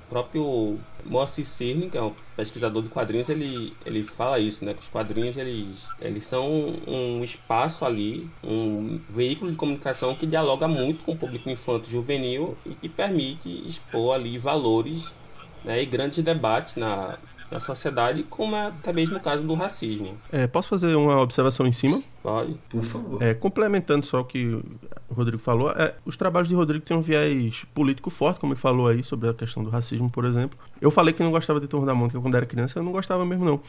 [0.10, 4.74] Próprio Moacir Cirne, que é um pesquisador de quadrinhos, ele, ele fala isso, né?
[4.74, 6.48] Que os quadrinhos eles, eles são
[6.88, 12.58] um espaço ali, um veículo de comunicação que dialoga muito com o público infanto juvenil
[12.65, 15.15] e que permite expor ali valores
[15.63, 17.17] né, e grandes debates na,
[17.51, 20.17] na sociedade, como é até mesmo no caso do racismo.
[20.31, 22.01] É, posso fazer uma observação em cima?
[22.21, 22.53] Pode.
[22.69, 23.23] Por favor.
[23.23, 27.01] É, complementando só o que o Rodrigo falou, é, os trabalhos de Rodrigo têm um
[27.01, 30.57] viés político forte, como ele falou aí, sobre a questão do racismo, por exemplo.
[30.81, 33.25] Eu falei que não gostava de Turma da Mônica quando era criança, eu não gostava
[33.25, 33.62] mesmo não.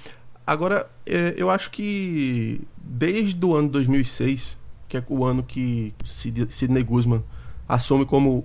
[0.46, 4.56] Agora, é, eu acho que desde o ano 2006,
[4.88, 7.22] que é o ano que Sidney Guzman
[7.68, 8.44] assume como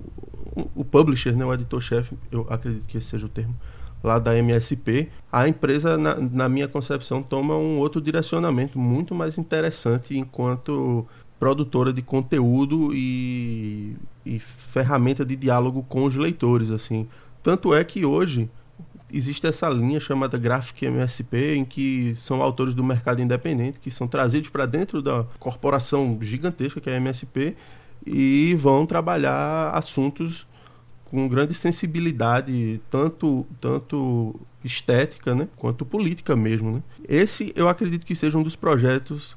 [0.74, 3.56] o publisher, né, o editor-chefe, eu acredito que esse seja o termo,
[4.04, 9.38] lá da MSP, a empresa, na, na, minha concepção, toma um outro direcionamento muito mais
[9.38, 11.06] interessante enquanto
[11.40, 16.70] produtora de conteúdo e, e ferramenta de diálogo com os leitores.
[16.70, 17.08] assim
[17.42, 18.48] Tanto é que hoje
[19.10, 24.06] existe essa linha chamada Graphic MSP, em que são autores do mercado independente que são
[24.06, 27.56] trazidos para dentro da corporação gigantesca que é a MSP
[28.06, 30.46] e vão trabalhar assuntos
[31.14, 36.72] com grande sensibilidade, tanto, tanto estética né, quanto política mesmo.
[36.72, 36.82] Né?
[37.08, 39.36] Esse eu acredito que seja um dos projetos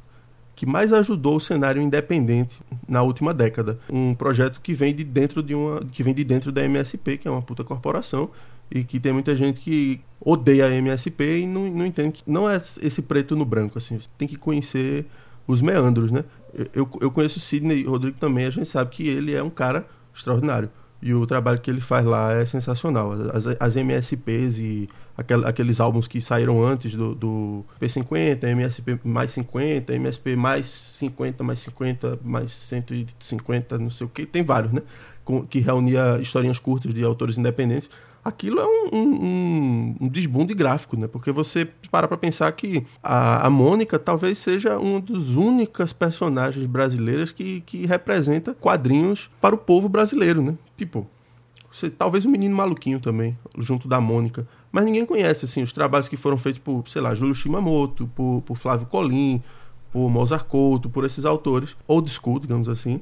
[0.56, 3.80] que mais ajudou o cenário independente na última década.
[3.92, 7.28] Um projeto que vem de dentro de uma que vem de dentro da MSP, que
[7.28, 8.32] é uma puta corporação,
[8.72, 12.50] e que tem muita gente que odeia a MSP e não, não entende que não
[12.50, 15.06] é esse preto no branco assim, você tem que conhecer
[15.46, 16.26] os meandros, né?
[16.74, 19.86] Eu, eu conheço o Sidney Rodrigo também, a gente sabe que ele é um cara
[20.16, 20.72] extraordinário.
[21.02, 23.14] E o trabalho que ele faz lá é sensacional.
[23.34, 29.32] As, as MSPs e aquel, aqueles álbuns que saíram antes do, do P50, MSP mais
[29.32, 34.82] 50, MSP mais 50, mais 50, mais 150, não sei o que, tem vários, né?
[35.24, 37.90] Com, que reunia historinhas curtas de autores independentes
[38.28, 41.08] aquilo é um, um, um desbunde gráfico, né?
[41.08, 46.66] Porque você para para pensar que a, a Mônica talvez seja uma das únicas personagens
[46.66, 50.56] brasileiras que, que representa quadrinhos para o povo brasileiro, né?
[50.76, 51.08] Tipo,
[51.72, 54.48] você, talvez o um Menino Maluquinho também, junto da Mônica.
[54.72, 58.42] Mas ninguém conhece, assim, os trabalhos que foram feitos por, sei lá, Júlio Shimamoto, por,
[58.46, 59.42] por Flávio Colim,
[59.92, 63.02] por Mozart Couto, por esses autores, old school, digamos assim.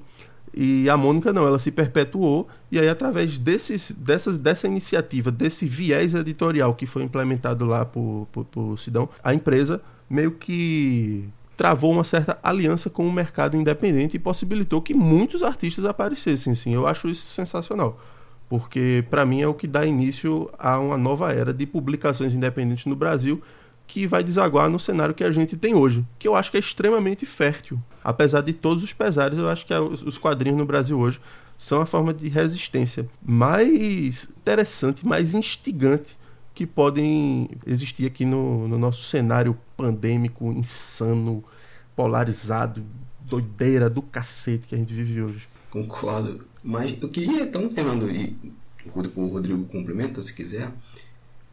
[0.57, 5.65] E a Mônica não, ela se perpetuou, e aí através desses, dessas, dessa iniciativa, desse
[5.65, 11.91] viés editorial que foi implementado lá por, por, por Sidão, a empresa meio que travou
[11.91, 16.55] uma certa aliança com o mercado independente e possibilitou que muitos artistas aparecessem.
[16.55, 17.99] Sim, eu acho isso sensacional,
[18.47, 22.85] porque para mim é o que dá início a uma nova era de publicações independentes
[22.85, 23.41] no Brasil
[23.87, 26.59] que vai desaguar no cenário que a gente tem hoje, que eu acho que é
[26.59, 27.79] extremamente fértil.
[28.03, 31.19] Apesar de todos os pesares, eu acho que os quadrinhos no Brasil hoje
[31.57, 36.17] são a forma de resistência mais interessante, mais instigante
[36.53, 41.43] que podem existir aqui no, no nosso cenário pandêmico, insano,
[41.95, 42.83] polarizado,
[43.21, 45.49] doideira do cacete que a gente vive hoje.
[45.69, 46.45] Concordo.
[46.63, 48.35] Mas eu queria, então, Fernando, e
[49.15, 50.71] o Rodrigo complementa se quiser,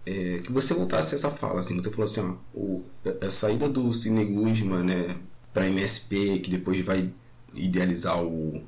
[0.05, 2.85] é, que você voltasse essa fala, assim, você falou assim, ó, o,
[3.21, 5.17] a, saída do Cine Guzman, né,
[5.53, 7.13] para MSP, que depois vai
[7.55, 8.63] idealizar o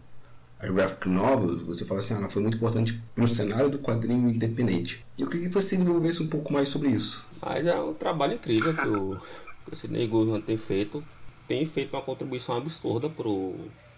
[0.61, 3.79] a graphic novel, você fala assim, ah, ela foi muito importante para o cenário do
[3.79, 5.05] quadrinho independente.
[5.19, 7.27] Eu queria que você desenvolvesse um pouco mais sobre isso.
[7.45, 9.21] Mas é um trabalho incrível que o,
[9.67, 11.05] que o Sidney Guzman tem feito.
[11.47, 13.11] Tem feito uma contribuição absurda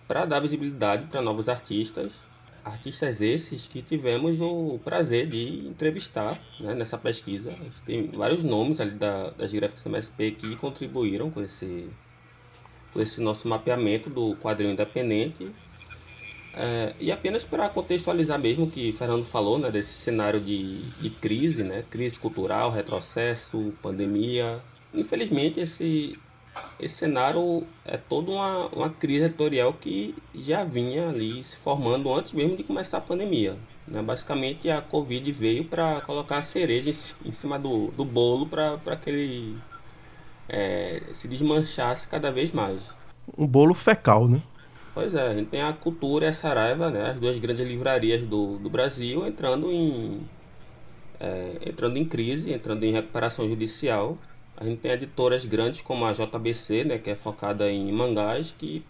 [0.08, 2.12] para dar visibilidade para novos artistas
[2.66, 7.54] artistas esses que tivemos o prazer de entrevistar né, nessa pesquisa.
[7.84, 11.88] Tem vários nomes ali da, das gráficas MSP que contribuíram com esse,
[12.92, 15.48] com esse nosso mapeamento do quadrinho independente.
[16.54, 21.10] É, e apenas para contextualizar mesmo o que Fernando falou, né, desse cenário de, de
[21.10, 24.60] crise, né, crise cultural, retrocesso, pandemia.
[24.92, 26.18] Infelizmente, esse,
[26.78, 32.32] esse cenário é toda uma, uma crise editorial que já vinha ali se formando antes
[32.32, 33.56] mesmo de começar a pandemia.
[33.86, 34.02] Né?
[34.02, 36.90] Basicamente, a Covid veio para colocar a cereja
[37.24, 39.58] em, cima do, do bolo para que ele
[40.48, 42.80] é, se desmanchasse cada vez mais.
[43.36, 44.42] Um bolo fecal, né?
[44.94, 48.22] Pois é, a gente tem a Cultura e a Saraiva, né, as duas grandes livrarias
[48.22, 50.22] do, do Brasil, entrando em,
[51.20, 54.16] é, entrando em crise, entrando em recuperação judicial
[54.56, 58.84] a gente tem editoras grandes como a JBC, né, que é focada em mangás, que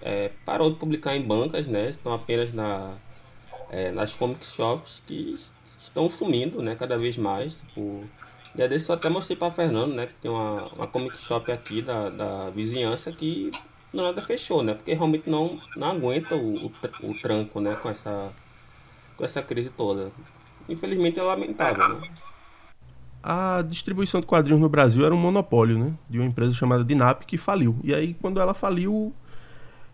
[0.00, 2.96] é, parou de publicar em bancas, né, estão apenas na,
[3.70, 5.38] é, nas comic shops que
[5.80, 7.54] estão sumindo né, cada vez mais.
[7.54, 8.04] Tipo,
[8.54, 11.82] e desse eu até mostrei para Fernando, né, que tem uma, uma comic shop aqui
[11.82, 13.50] da, da vizinhança que
[13.92, 18.32] nada fechou, né, porque realmente não, não aguenta o, o, o tranco né, com, essa,
[19.16, 20.12] com essa crise toda.
[20.68, 22.00] Infelizmente é lamentável.
[22.00, 22.08] Né?
[23.22, 25.92] A distribuição de quadrinhos no Brasil era um monopólio, né?
[26.08, 27.76] De uma empresa chamada Dinap que faliu.
[27.84, 29.12] E aí, quando ela faliu,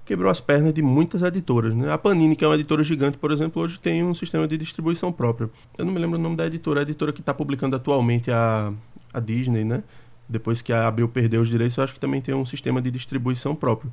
[0.05, 1.75] quebrou as pernas de muitas editoras.
[1.75, 1.93] Né?
[1.93, 5.13] A Panini, que é uma editora gigante, por exemplo, hoje tem um sistema de distribuição
[5.13, 5.51] próprio.
[5.77, 8.73] Eu não me lembro o nome da editora, a editora que está publicando atualmente a,
[9.13, 9.83] a Disney, né?
[10.29, 12.91] Depois que a Abril perdeu os direitos, eu acho que também tem um sistema de
[12.91, 13.93] distribuição próprio.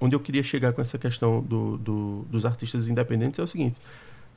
[0.00, 3.76] Onde eu queria chegar com essa questão do, do, dos artistas independentes é o seguinte: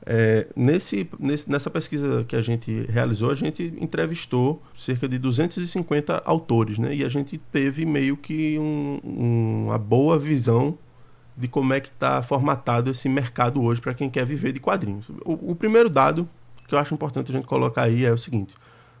[0.04, 6.22] É, nesse, nesse, nessa pesquisa que a gente realizou, a gente entrevistou cerca de 250
[6.24, 6.94] autores, né?
[6.94, 10.76] E a gente teve meio que um, um, uma boa visão
[11.36, 15.08] de como é que está formatado esse mercado hoje para quem quer viver de quadrinhos.
[15.24, 16.28] O, o, primeiro dado
[16.66, 18.54] que eu acho importante a gente colocar aí é o seguinte: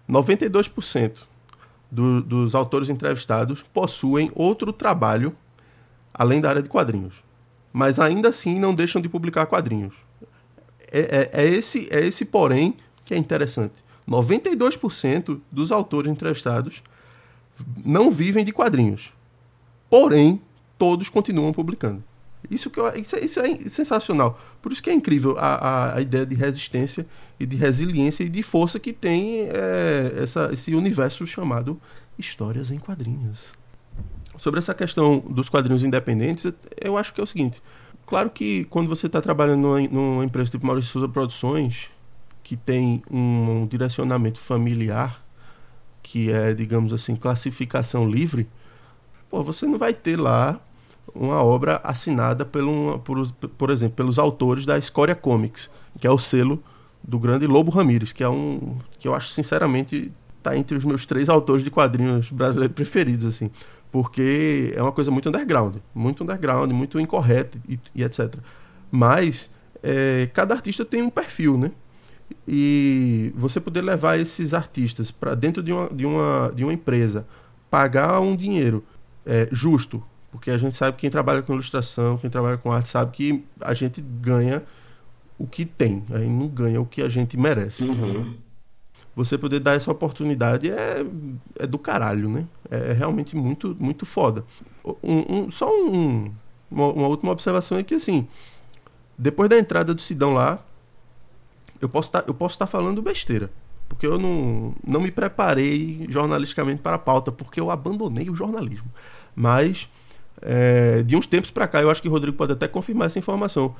[0.08, 1.24] 92%
[1.90, 5.36] do, dos autores entrevistados possuem outro trabalho
[6.14, 7.24] além da área de quadrinhos,
[7.72, 9.94] mas ainda assim não deixam de publicar quadrinhos
[10.92, 13.74] é, é, é, esse, é esse porém que é interessante.
[14.08, 16.82] 92% dos autores entrevistados
[17.84, 19.12] não vivem de quadrinhos.
[19.88, 20.40] Porém,
[20.78, 22.02] todos continuam publicando.
[22.50, 24.38] Isso, que eu, isso, é, isso é sensacional.
[24.60, 27.06] Por isso que é incrível a, a, a, ideia de resistência
[27.38, 31.80] e de resiliência e de força que tem é, essa, esse universo chamado
[32.18, 33.52] histórias em quadrinhos.
[34.36, 37.62] Sobre essa questão dos quadrinhos independentes, eu acho que é o seguinte:
[38.12, 41.88] Claro que quando você está trabalhando numa, numa, empresa tipo Maurício Souza Produções,
[42.42, 45.24] que tem um, um direcionamento familiar,
[46.02, 48.46] que é, digamos assim, classificação livre,
[49.30, 50.60] pô, você não vai ter lá
[51.14, 56.18] uma obra assinada pelo, por, por exemplo, pelos autores da Escória Comics, que é o
[56.18, 56.62] selo
[57.02, 61.06] do grande Lobo Ramírez, que é um que eu acho sinceramente está entre os meus
[61.06, 63.50] três autores de quadrinhos brasileiros preferidos assim
[63.92, 68.34] porque é uma coisa muito underground, muito underground, muito incorreta e, e etc.
[68.90, 69.50] Mas
[69.82, 71.70] é, cada artista tem um perfil, né?
[72.48, 77.26] E você poder levar esses artistas para dentro de uma, de, uma, de uma empresa,
[77.70, 78.82] pagar um dinheiro
[79.26, 82.88] é, justo, porque a gente sabe que quem trabalha com ilustração, quem trabalha com arte,
[82.88, 84.62] sabe que a gente ganha
[85.38, 87.84] o que tem, aí não ganha o que a gente merece.
[87.84, 88.34] Uhum
[89.14, 91.04] você poder dar essa oportunidade é,
[91.58, 92.46] é do caralho, né?
[92.70, 94.44] É, é realmente muito, muito foda.
[94.84, 96.32] Um, um, só um,
[96.70, 98.26] uma, uma, última observação é que, assim,
[99.16, 100.58] depois da entrada do Sidão lá,
[101.80, 103.50] eu posso tá, estar tá falando besteira.
[103.88, 108.90] Porque eu não, não me preparei jornalisticamente para a pauta, porque eu abandonei o jornalismo.
[109.36, 109.88] Mas,
[110.40, 113.18] é, de uns tempos para cá, eu acho que o Rodrigo pode até confirmar essa
[113.18, 113.76] informação.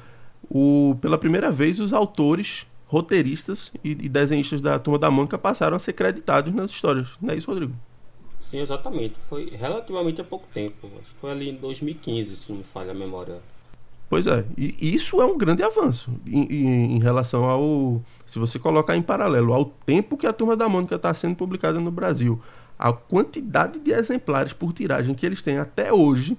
[0.51, 5.75] O, pela primeira vez, os autores roteiristas e, e desenhistas da Turma da Manca passaram
[5.75, 7.09] a ser creditados nas histórias.
[7.23, 7.73] Não é isso, Rodrigo?
[8.39, 9.15] Sim, exatamente.
[9.19, 10.91] Foi relativamente há pouco tempo.
[11.01, 13.41] Acho que foi ali em 2015, se não me falha a memória.
[14.11, 18.03] Pois é, e isso é um grande avanço em, em, em, relação ao.
[18.27, 21.81] Se você colocar em paralelo ao tempo que a Turma da Mônica está sendo publicada
[21.81, 22.39] no Brasil,
[22.79, 26.37] a quantidade de exemplares por tiragem que eles têm até hoje,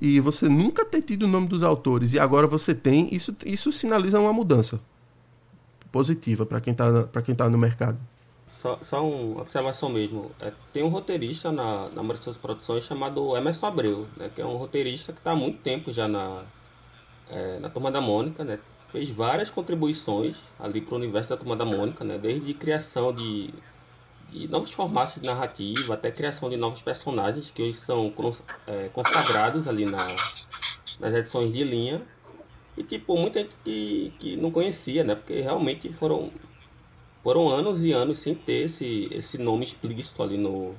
[0.00, 3.70] e você nunca ter tido o nome dos autores e agora você tem, isso, isso
[3.70, 4.80] sinaliza uma mudança
[5.90, 7.98] positiva para quem está tá no mercado.
[8.60, 10.32] Só, só uma observação mesmo.
[10.40, 14.44] É, tem um roteirista na, na Maria das Produções chamado Emerson Abreu, né, que é
[14.44, 16.42] um roteirista que está há muito tempo já na,
[17.30, 18.58] é, na Turma da Mônica, né,
[18.90, 23.54] fez várias contribuições ali para o universo da Turma da Mônica, né, desde criação de,
[24.30, 28.12] de novos formatos de narrativa até criação de novos personagens que hoje são
[28.66, 30.04] é, consagrados ali na,
[30.98, 32.02] nas edições de linha
[32.78, 35.14] e tipo, muita gente que, que não conhecia, né?
[35.14, 36.30] Porque realmente foram,
[37.22, 40.74] foram anos e anos sem ter esse, esse nome explícito ali no,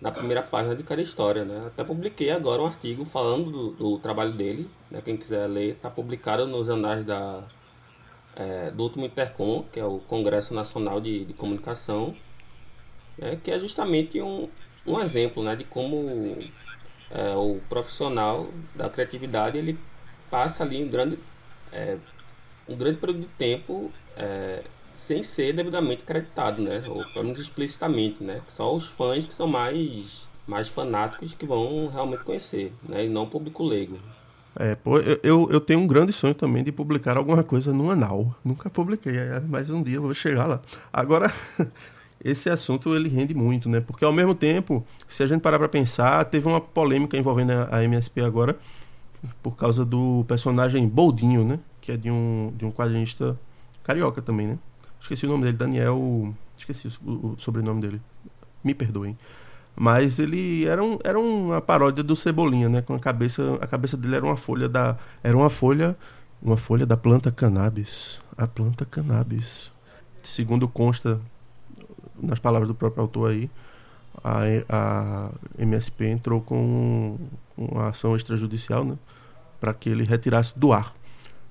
[0.00, 1.66] na primeira página de cada história, né?
[1.66, 5.02] Até publiquei agora um artigo falando do, do trabalho dele, né?
[5.04, 7.42] Quem quiser ler, está publicado nos anais da,
[8.36, 12.14] é, do último Intercom, que é o Congresso Nacional de, de Comunicação,
[13.18, 13.36] né?
[13.42, 14.48] que é justamente um,
[14.86, 15.56] um exemplo né?
[15.56, 16.36] de como
[17.10, 19.78] é, o profissional da criatividade ele
[20.30, 21.18] passa ali um grande
[21.72, 21.96] é,
[22.68, 24.62] um grande período de tempo é,
[24.94, 26.82] sem ser devidamente creditado, né?
[26.86, 28.40] Ou pelo menos explicitamente, né?
[28.48, 33.04] Só os fãs que são mais, mais fanáticos que vão realmente conhecer, né?
[33.04, 33.98] E não o público leigo.
[34.54, 38.34] É, pô, eu, eu tenho um grande sonho também de publicar alguma coisa no anal.
[38.44, 40.60] Nunca publiquei, é, mas um dia eu vou chegar lá.
[40.92, 41.32] Agora,
[42.22, 43.80] esse assunto ele rende muito, né?
[43.80, 47.82] Porque ao mesmo tempo, se a gente parar para pensar, teve uma polêmica envolvendo a
[47.82, 48.58] MSP agora,
[49.42, 51.58] por causa do personagem Boldinho, né?
[51.80, 53.38] Que é de um, de um quadrinista
[53.82, 54.58] carioca também, né?
[55.00, 56.34] Esqueci o nome dele, Daniel.
[56.56, 58.00] Esqueci o, o sobrenome dele.
[58.62, 59.16] Me perdoem.
[59.74, 62.82] Mas ele era, um, era uma paródia do Cebolinha, né?
[62.82, 63.58] Com a cabeça.
[63.60, 64.96] A cabeça dele era uma folha da.
[65.22, 65.96] Era uma folha.
[66.40, 68.20] Uma folha da planta cannabis.
[68.36, 69.72] A planta cannabis.
[70.22, 71.20] Segundo consta
[72.22, 73.50] nas palavras do próprio autor aí,
[74.22, 77.18] a, a MSP entrou com
[77.56, 78.96] uma ação extrajudicial, né?
[79.62, 80.92] Para que ele retirasse do ar.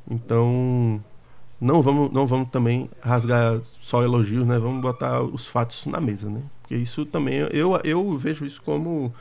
[0.10, 1.02] Então,
[1.62, 4.60] não vamos, não vamos também rasgar só elogios, né?
[4.60, 6.42] Vamos botar os fatos na mesa, né?
[6.62, 9.14] Porque isso também eu, eu vejo isso como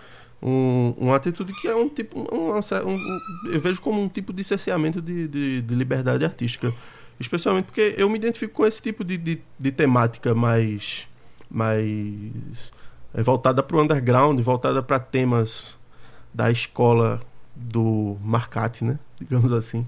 [0.43, 3.21] um, uma atitude que é um tipo um, um,
[3.53, 6.75] eu vejo como um tipo de cerceamento de, de, de, liberdade artística
[7.21, 11.07] Especialmente porque eu me identifico com esse tipo de, de, de temática mais,
[11.51, 12.73] mais
[13.13, 15.79] é, voltada para o underground, voltada para temas
[16.33, 17.21] da escola
[17.55, 18.99] do Marcati, né?
[19.19, 19.87] Digamos assim.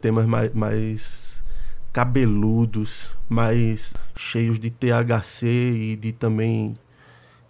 [0.00, 1.44] Temas mais, mais
[1.92, 6.76] cabeludos, mais cheios de THC e de também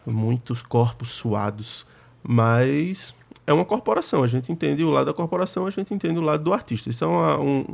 [0.06, 1.86] muitos corpos suados.
[2.22, 3.14] Mas
[3.46, 6.44] é uma corporação, a gente entende o lado da corporação, a gente entende o lado
[6.44, 6.90] do artista.
[6.90, 7.64] Isso é uma, um,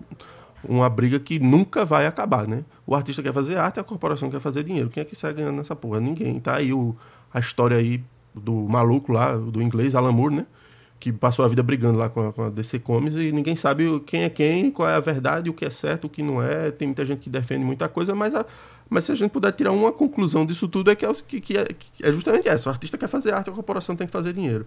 [0.69, 2.65] uma briga que nunca vai acabar, né?
[2.87, 4.91] O artista quer fazer arte, a corporação quer fazer dinheiro.
[4.91, 6.01] Quem é que sai ganhando nessa porra?
[6.01, 6.39] Ninguém.
[6.39, 6.95] Tá aí o,
[7.33, 8.03] a história aí
[8.35, 10.47] do maluco lá, do inglês, Alan Moore, né?
[10.99, 14.01] Que passou a vida brigando lá com a, com a DC Comics e ninguém sabe
[14.01, 16.71] quem é quem, qual é a verdade, o que é certo, o que não é.
[16.71, 18.47] Tem muita gente que defende muita coisa, mas, a,
[18.89, 21.59] mas se a gente puder tirar uma conclusão disso tudo é que é, que, que
[21.59, 22.71] é, que é justamente essa.
[22.71, 24.67] O artista quer fazer arte, a corporação tem que fazer dinheiro.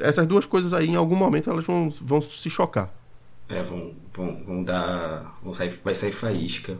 [0.00, 2.92] Essas duas coisas aí, em algum momento, elas vão, vão se chocar.
[3.48, 5.38] É, vão, vão, vão dar.
[5.42, 6.76] Vão sair, vai sair faísca.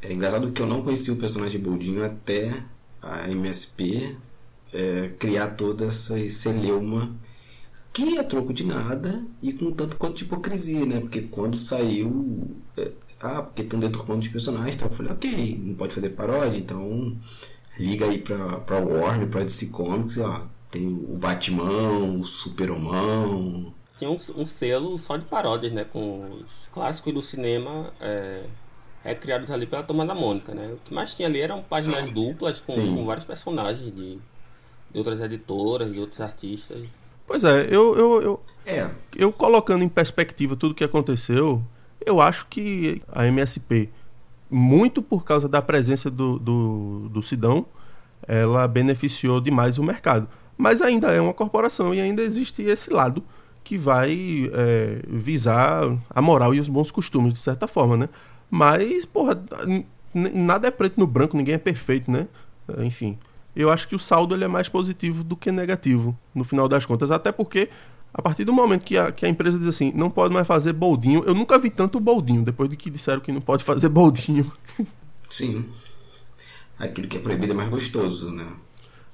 [0.00, 2.50] É engraçado que eu não conheci o personagem Boldinho até
[3.02, 4.16] a MSP
[4.72, 7.10] é, criar toda essa celeuma
[7.92, 11.00] que é troco de nada e com tanto quanto de hipocrisia, né?
[11.00, 12.50] Porque quando saiu.
[12.76, 16.56] É, ah, porque estão deturpando os personagens, então eu falei, ok, não pode fazer paródia,
[16.58, 17.16] então
[17.78, 24.10] liga aí pra, pra Warner, pra DC Comics, ó, tem o Batman, o Superman, tinha
[24.10, 25.84] um, um, selo só de paródias, né?
[25.84, 28.44] Com os clássicos do cinema é,
[29.04, 30.72] recriados ali pela Tomada Mônica, né?
[30.72, 32.14] O que mais tinha ali eram páginas Sim.
[32.14, 36.78] duplas com, com, vários personagens de, de outras editoras, de outros artistas.
[37.30, 38.90] Pois é, eu, eu, eu, é.
[39.16, 41.62] eu colocando em perspectiva tudo o que aconteceu,
[42.04, 43.88] eu acho que a MSP,
[44.50, 47.64] muito por causa da presença do, do, do Sidão,
[48.26, 50.26] ela beneficiou demais o mercado.
[50.58, 53.22] Mas ainda é uma corporação e ainda existe esse lado
[53.62, 58.08] que vai é, visar a moral e os bons costumes, de certa forma, né?
[58.50, 59.40] Mas, porra,
[60.12, 62.26] nada é preto no branco, ninguém é perfeito, né?
[62.78, 63.16] Enfim,
[63.54, 66.86] eu acho que o saldo ele é mais positivo do que negativo, no final das
[66.86, 67.10] contas.
[67.10, 67.68] Até porque,
[68.12, 70.72] a partir do momento que a, que a empresa diz assim, não pode mais fazer
[70.72, 74.50] boldinho, eu nunca vi tanto boldinho, depois de que disseram que não pode fazer boldinho.
[75.28, 75.68] Sim.
[76.78, 78.46] Aquilo que é proibido é mais gostoso, né?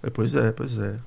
[0.02, 0.98] É, pois é, pois é.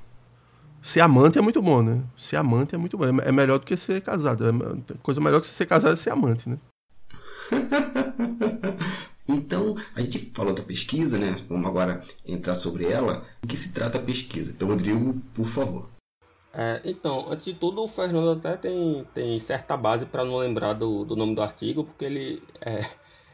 [0.82, 2.02] Ser amante é muito bom, né?
[2.18, 3.06] Ser amante é muito bom.
[3.06, 4.46] É melhor do que ser casado.
[4.48, 4.52] É
[5.02, 6.58] coisa melhor que ser casado é ser amante, né?
[9.34, 11.36] então, a gente falou da pesquisa, né?
[11.48, 13.26] Vamos agora entrar sobre ela.
[13.44, 14.52] O que se trata a pesquisa?
[14.52, 15.90] Então, Rodrigo, por favor.
[16.54, 20.74] É, então, antes de tudo, o Fernando até tem, tem certa base para não lembrar
[20.74, 22.80] do, do nome do artigo, porque ele é,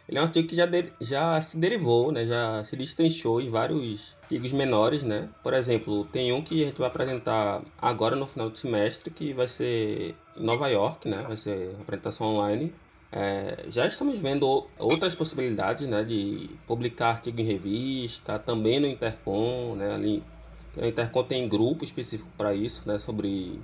[0.08, 2.26] ele é um artigo que já, de, já se derivou, né?
[2.26, 5.02] já se destrinchou em vários artigos menores.
[5.02, 5.30] Né?
[5.42, 9.34] Por exemplo, tem um que a gente vai apresentar agora no final do semestre, que
[9.34, 11.24] vai ser em Nova York, né?
[11.28, 12.74] vai ser apresentação online.
[13.12, 19.76] É, já estamos vendo outras possibilidades né, de publicar artigo em revista, também no Intercom.
[19.76, 20.24] Né, ali,
[20.76, 23.60] o Intercom tem grupo específico para isso, né, sobre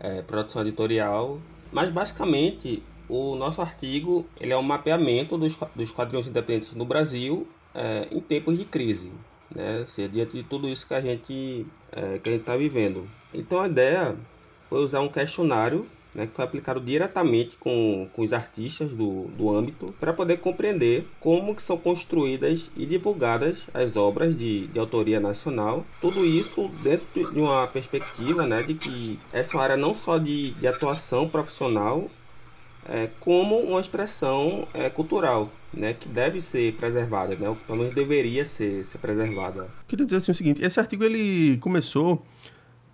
[0.00, 1.38] é, produção editorial.
[1.70, 7.46] Mas basicamente o nosso artigo ele é um mapeamento dos, dos quadrinhos independentes no Brasil
[7.74, 9.10] é, em tempos de crise,
[9.54, 9.86] né?
[9.88, 13.08] Seja, diante de tudo isso que a gente é, está vivendo.
[13.32, 14.16] Então a ideia
[14.68, 19.54] foi usar um questionário né, que foi aplicado diretamente com, com os artistas do, do
[19.54, 25.20] âmbito para poder compreender como que são construídas e divulgadas as obras de, de autoria
[25.20, 25.84] nacional.
[26.00, 30.52] Tudo isso dentro de uma perspectiva né, de que essa é área não só de,
[30.52, 32.08] de atuação profissional,
[32.88, 37.94] é, como uma expressão é, cultural, né, que deve ser preservada, né, ou pelo menos
[37.94, 39.68] deveria ser, ser preservada.
[39.86, 42.24] Queria dizer assim o seguinte, esse artigo ele começou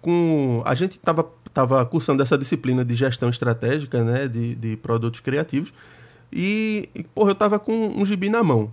[0.00, 1.24] com a gente estava
[1.55, 5.72] tava cursando essa disciplina de gestão estratégica, né, de, de produtos criativos,
[6.32, 8.72] e, porra, eu tava com um gibi na mão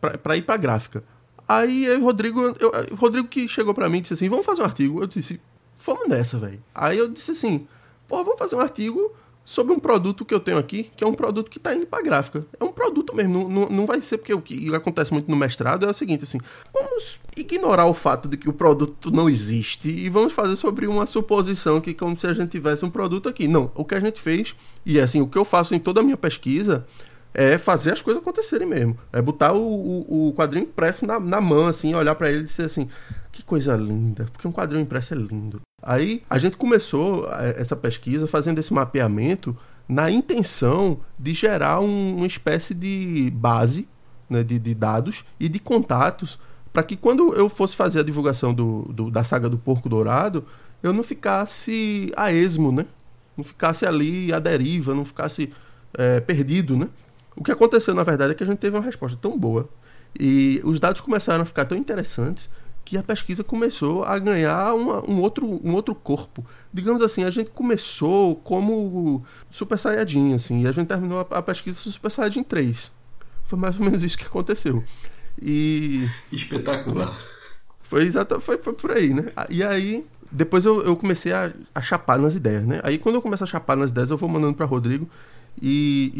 [0.00, 1.02] para ir para gráfica.
[1.48, 4.64] Aí eu, Rodrigo, eu, Rodrigo que chegou para mim e disse assim, vamos fazer um
[4.64, 5.02] artigo.
[5.02, 5.40] Eu disse,
[5.84, 6.62] vamos nessa, velho.
[6.72, 7.66] Aí eu disse assim,
[8.06, 9.12] porra, vamos fazer um artigo
[9.44, 12.02] sobre um produto que eu tenho aqui, que é um produto que está indo para
[12.02, 12.44] gráfica.
[12.58, 15.86] É um produto mesmo, não, não, vai ser porque o que acontece muito no mestrado
[15.86, 16.38] é o seguinte, assim,
[16.72, 21.06] vamos ignorar o fato de que o produto não existe e vamos fazer sobre uma
[21.06, 23.48] suposição que como se a gente tivesse um produto aqui.
[23.48, 26.04] Não, o que a gente fez, e assim, o que eu faço em toda a
[26.04, 26.86] minha pesquisa
[27.32, 28.98] é fazer as coisas acontecerem mesmo.
[29.12, 32.44] É botar o, o, o quadrinho impresso na, na mão, assim, olhar para ele e
[32.44, 32.88] dizer assim,
[33.32, 35.60] que coisa linda, porque um quadrinho impresso é lindo.
[35.82, 39.56] Aí a gente começou é, essa pesquisa fazendo esse mapeamento
[39.88, 43.88] na intenção de gerar um, uma espécie de base
[44.28, 46.38] né, de, de, dados e de contatos
[46.72, 50.44] para que quando eu fosse fazer a divulgação do, do, da saga do Porco Dourado,
[50.82, 52.86] eu não ficasse a esmo, né?
[53.36, 55.52] Não ficasse ali à deriva, não ficasse
[55.94, 56.88] é, perdido, né?
[57.34, 59.68] O que aconteceu, na verdade, é que a gente teve uma resposta tão boa
[60.18, 62.48] e os dados começaram a ficar tão interessantes
[62.90, 66.44] que a pesquisa começou a ganhar uma, um, outro, um outro corpo.
[66.74, 71.40] Digamos assim, a gente começou como Super Saiyajin, assim, e a gente terminou a, a
[71.40, 72.90] pesquisa Super Saiyajin 3.
[73.44, 74.82] Foi mais ou menos isso que aconteceu.
[75.40, 76.04] E.
[76.32, 77.16] Espetacular.
[77.80, 79.26] Foi exato, foi, foi por aí, né?
[79.48, 82.80] E aí, depois eu, eu comecei a, a chapar nas ideias, né?
[82.82, 85.08] Aí quando eu começo a chapar nas ideias, eu vou mandando para Rodrigo.
[85.62, 86.12] E,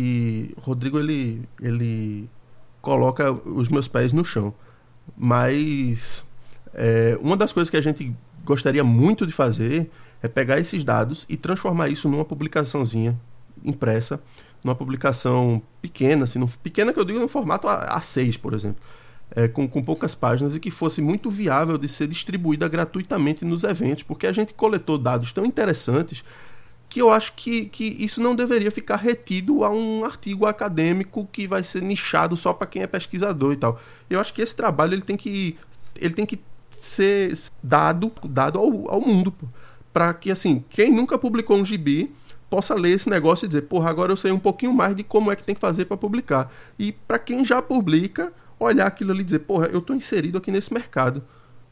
[0.57, 2.31] e Rodrigo, ele, ele
[2.81, 4.55] coloca os meus pés no chão.
[5.17, 6.25] Mas
[6.75, 8.15] é, uma das coisas que a gente
[8.45, 9.91] gostaria muito de fazer
[10.23, 13.19] é pegar esses dados e transformar isso numa publicaçãozinha
[13.65, 14.21] impressa,
[14.63, 18.81] numa publicação pequena, assim, pequena que eu digo no formato A6, por exemplo,
[19.35, 23.65] é, com, com poucas páginas e que fosse muito viável de ser distribuída gratuitamente nos
[23.65, 26.23] eventos, porque a gente coletou dados tão interessantes
[26.89, 31.47] que eu acho que, que isso não deveria ficar retido a um artigo acadêmico que
[31.47, 33.81] vai ser nichado só para quem é pesquisador e tal.
[34.11, 35.57] Eu acho que esse trabalho ele tem que
[35.95, 36.41] ele tem que
[36.81, 39.35] ser dado, dado ao, ao mundo.
[39.93, 42.15] Para que, assim, quem nunca publicou um gibi
[42.49, 45.31] possa ler esse negócio e dizer, porra, agora eu sei um pouquinho mais de como
[45.31, 46.53] é que tem que fazer para publicar.
[46.79, 50.51] E para quem já publica, olhar aquilo ali e dizer, porra, eu estou inserido aqui
[50.51, 51.23] nesse mercado.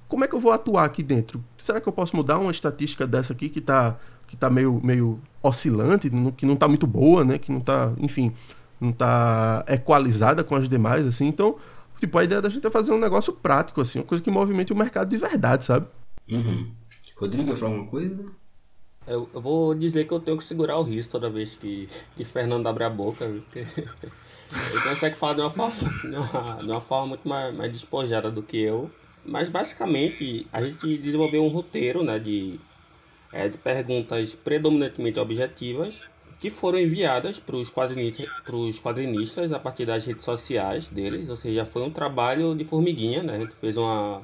[0.06, 1.44] Como é que eu vou atuar aqui dentro?
[1.58, 3.98] Será que eu posso mudar uma estatística dessa aqui que está
[4.28, 7.38] que tá meio, meio oscilante, que não está muito boa, né?
[7.38, 8.32] Que não está, enfim,
[8.78, 11.26] não está equalizada com as demais, assim.
[11.26, 11.56] Então,
[11.98, 14.72] Tipo, a ideia da gente é fazer um negócio prático, assim, uma coisa que movimente
[14.72, 15.86] o mercado de verdade, sabe?
[16.30, 16.70] Uhum.
[17.16, 18.30] Rodrigo, quer falar alguma coisa?
[19.06, 22.24] Eu, eu, vou dizer que eu tenho que segurar o riso toda vez que, que
[22.24, 26.80] Fernando abre a boca, porque ele consegue falar de uma forma, de uma, de uma
[26.80, 28.90] forma muito mais, mais despojada do que eu.
[29.24, 32.60] Mas basicamente a gente desenvolveu um roteiro né, de,
[33.32, 35.94] é, de perguntas predominantemente objetivas
[36.40, 41.82] que foram enviadas para os quadrinistas, a partir das redes sociais deles, ou seja, foi
[41.82, 43.36] um trabalho de formiguinha, né?
[43.36, 44.22] A gente fez uma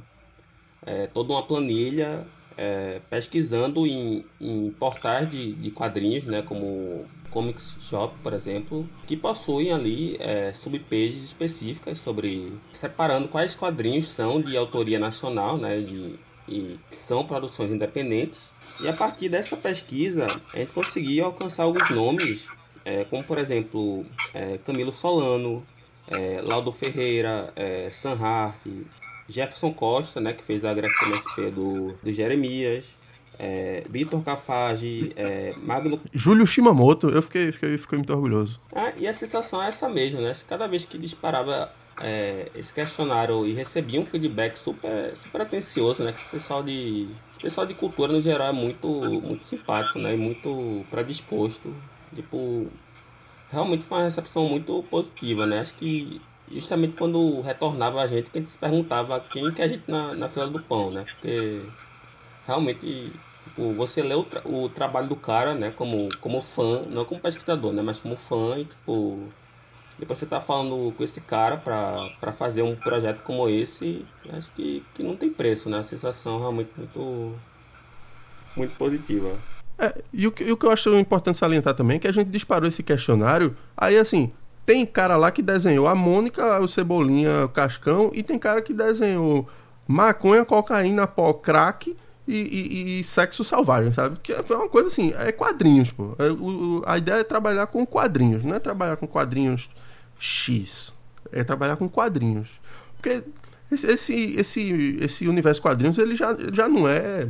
[0.86, 2.24] é, toda uma planilha
[2.56, 6.42] é, pesquisando em, em portais de, de, quadrinhos, né?
[6.42, 14.06] Como Comics Shop, por exemplo, que possuem ali é, subpages específicas sobre separando quais quadrinhos
[14.06, 15.80] são de autoria nacional, né?
[15.80, 16.14] De,
[16.46, 22.48] e são produções independentes e a partir dessa pesquisa, a gente conseguiu alcançar alguns nomes,
[22.84, 25.64] é, como por exemplo é, Camilo Solano,
[26.08, 28.54] é, Laudo Ferreira, é, Sam Hart,
[29.28, 32.84] Jefferson Costa, né, que fez a gráfica MSP do, do Jeremias,
[33.38, 36.00] é, Vitor Cafage, é, Magno.
[36.12, 38.60] Júlio Shimamoto, eu fiquei, fiquei, fiquei muito orgulhoso.
[38.74, 40.32] Ah, e a sensação é essa mesmo, né?
[40.48, 46.12] Cada vez que disparava é, esse questionário e recebia um feedback super, super atencioso, né?
[46.12, 47.08] Que o pessoal de
[47.44, 48.88] pessoal de cultura no geral é muito,
[49.22, 50.16] muito simpático, né?
[50.16, 51.82] Muito predisposto.
[52.14, 52.72] Tipo,
[53.48, 55.60] realmente foi uma recepção muito positiva, né?
[55.60, 59.68] Acho que justamente quando retornava a gente, que a gente se perguntava quem que a
[59.68, 61.04] gente na, na fila do pão, né?
[61.04, 61.74] Porque
[62.42, 65.70] realmente tipo, você lê o, tra o, trabalho do cara, né?
[65.72, 67.82] Como, como fã, não como pesquisador, né?
[67.82, 69.34] Mas como fã e tipo
[69.98, 74.82] depois você tá falando com esse cara para fazer um projeto como esse, acho que,
[74.94, 75.78] que não tem preço, né?
[75.78, 77.34] A sensação realmente muito,
[78.56, 79.30] muito positiva.
[79.78, 82.12] É, e, o que, e o que eu acho importante salientar também é que a
[82.12, 84.32] gente disparou esse questionário, aí assim,
[84.64, 88.72] tem cara lá que desenhou a Mônica, o Cebolinha, o Cascão, e tem cara que
[88.72, 89.48] desenhou
[89.86, 94.18] maconha, cocaína, pó, crack e, e, e, sexo selvagem, sabe?
[94.22, 96.14] Que foi uma coisa assim, é quadrinhos, pô.
[96.18, 99.68] É, o, a ideia é trabalhar com quadrinhos, não é trabalhar com quadrinhos
[100.18, 100.92] X.
[101.30, 102.48] É trabalhar com quadrinhos.
[102.96, 103.22] Porque
[103.70, 107.28] esse, esse, esse, esse universo quadrinhos ele já, já não é,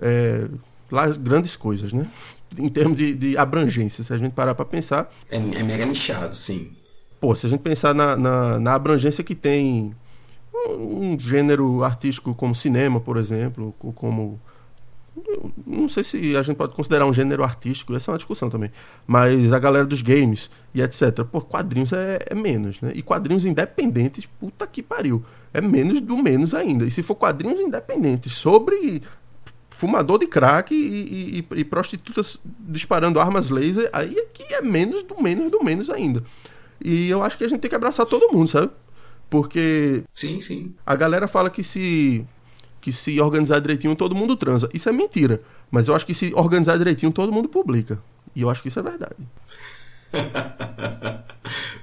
[0.00, 0.46] é
[0.90, 2.06] lá grandes coisas, né?
[2.58, 5.10] Em termos de, de abrangência, se a gente parar para pensar.
[5.30, 6.72] É, é, mega nichado, sim.
[7.18, 9.94] Pô, se a gente pensar na, na, na abrangência que tem
[10.68, 14.40] um, gênero artístico como cinema, por exemplo, como
[15.66, 18.70] não sei se a gente pode considerar um gênero artístico, essa é uma discussão também.
[19.06, 21.24] Mas a galera dos games e etc.
[21.30, 22.92] Por quadrinhos é, é, menos, né?
[22.94, 25.22] E quadrinhos independentes, puta que pariu.
[25.52, 26.86] É menos do menos ainda.
[26.86, 29.02] E se for quadrinhos independentes sobre
[29.68, 35.02] fumador de crack e, e, e prostitutas disparando armas laser, aí é que é menos
[35.02, 36.22] do menos do menos ainda.
[36.80, 38.70] E eu acho que a gente tem que abraçar todo mundo, sabe?
[39.32, 40.04] Porque.
[40.12, 40.74] Sim, sim.
[40.84, 42.22] A galera fala que se
[42.82, 44.68] que se organizar direitinho todo mundo transa.
[44.74, 45.40] Isso é mentira.
[45.70, 47.98] Mas eu acho que se organizar direitinho todo mundo publica.
[48.36, 49.16] E eu acho que isso é verdade.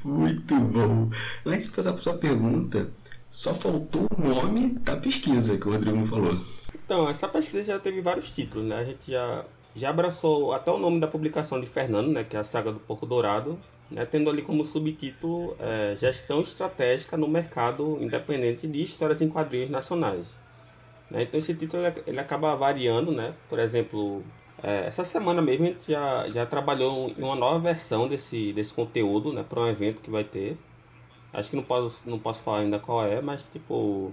[0.06, 1.10] Muito bom.
[1.44, 2.88] Mas para a sua pergunta,
[3.28, 6.40] só faltou o nome da pesquisa que o Rodrigo me falou.
[6.76, 8.76] Então, essa pesquisa já teve vários títulos, né?
[8.76, 9.44] A gente já,
[9.74, 12.24] já abraçou até o nome da publicação de Fernando, né?
[12.24, 13.58] Que é a saga do Porco Dourado.
[13.92, 19.70] Né, tendo ali como subtítulo é, Gestão Estratégica no Mercado Independente de Histórias em Quadrinhos
[19.70, 20.26] Nacionais.
[21.10, 23.34] Né, então esse título ele, ele, acaba variando, né?
[23.50, 24.24] por exemplo,
[24.62, 28.74] é, essa semana mesmo a gente já, já trabalhou em uma nova versão desse, desse
[28.74, 30.58] conteúdo né, para um evento que vai ter.
[31.34, 34.12] Acho que não posso, não posso falar ainda qual é, mas tipo.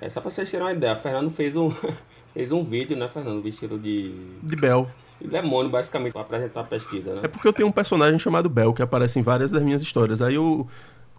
[0.00, 1.70] É só para vocês terem uma ideia, o Fernando fez um,
[2.32, 4.12] fez um vídeo, né, Fernando, vestido de.
[4.42, 4.88] De Bel
[5.26, 7.20] demônio, basicamente, para apresentar a pesquisa, né?
[7.24, 10.22] É porque eu tenho um personagem chamado Bel, que aparece em várias das minhas histórias.
[10.22, 10.66] Aí eu.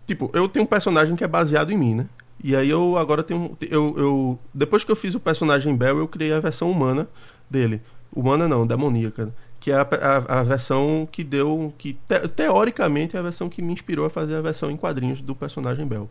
[0.07, 2.07] Tipo, eu tenho um personagem que é baseado em mim, né?
[2.43, 3.57] E aí eu agora tenho.
[3.61, 7.07] Eu, eu, depois que eu fiz o personagem Bel, eu criei a versão humana
[7.49, 7.81] dele.
[8.15, 9.33] Humana não, demoníaca.
[9.59, 11.73] Que é a, a, a versão que deu.
[11.77, 15.21] que te, teoricamente é a versão que me inspirou a fazer a versão em quadrinhos
[15.21, 16.09] do personagem Bel.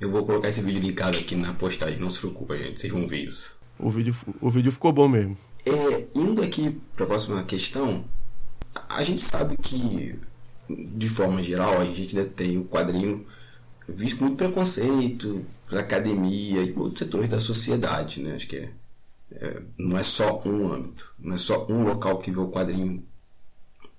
[0.00, 3.06] Eu vou colocar esse vídeo linkado aqui na postagem, não se preocupa, gente, vocês vão
[3.06, 3.56] ver isso.
[3.78, 5.36] O vídeo, o vídeo ficou bom mesmo.
[5.66, 8.04] É, indo aqui para a próxima questão,
[8.88, 10.18] a gente sabe que,
[10.68, 13.26] de forma geral, a gente ainda tem o quadrinho
[13.88, 18.34] visto com muito preconceito pela academia e outros setores da sociedade, né?
[18.34, 18.72] Acho que é,
[19.32, 23.02] é, não é só um âmbito, não é só um local que vê o quadrinho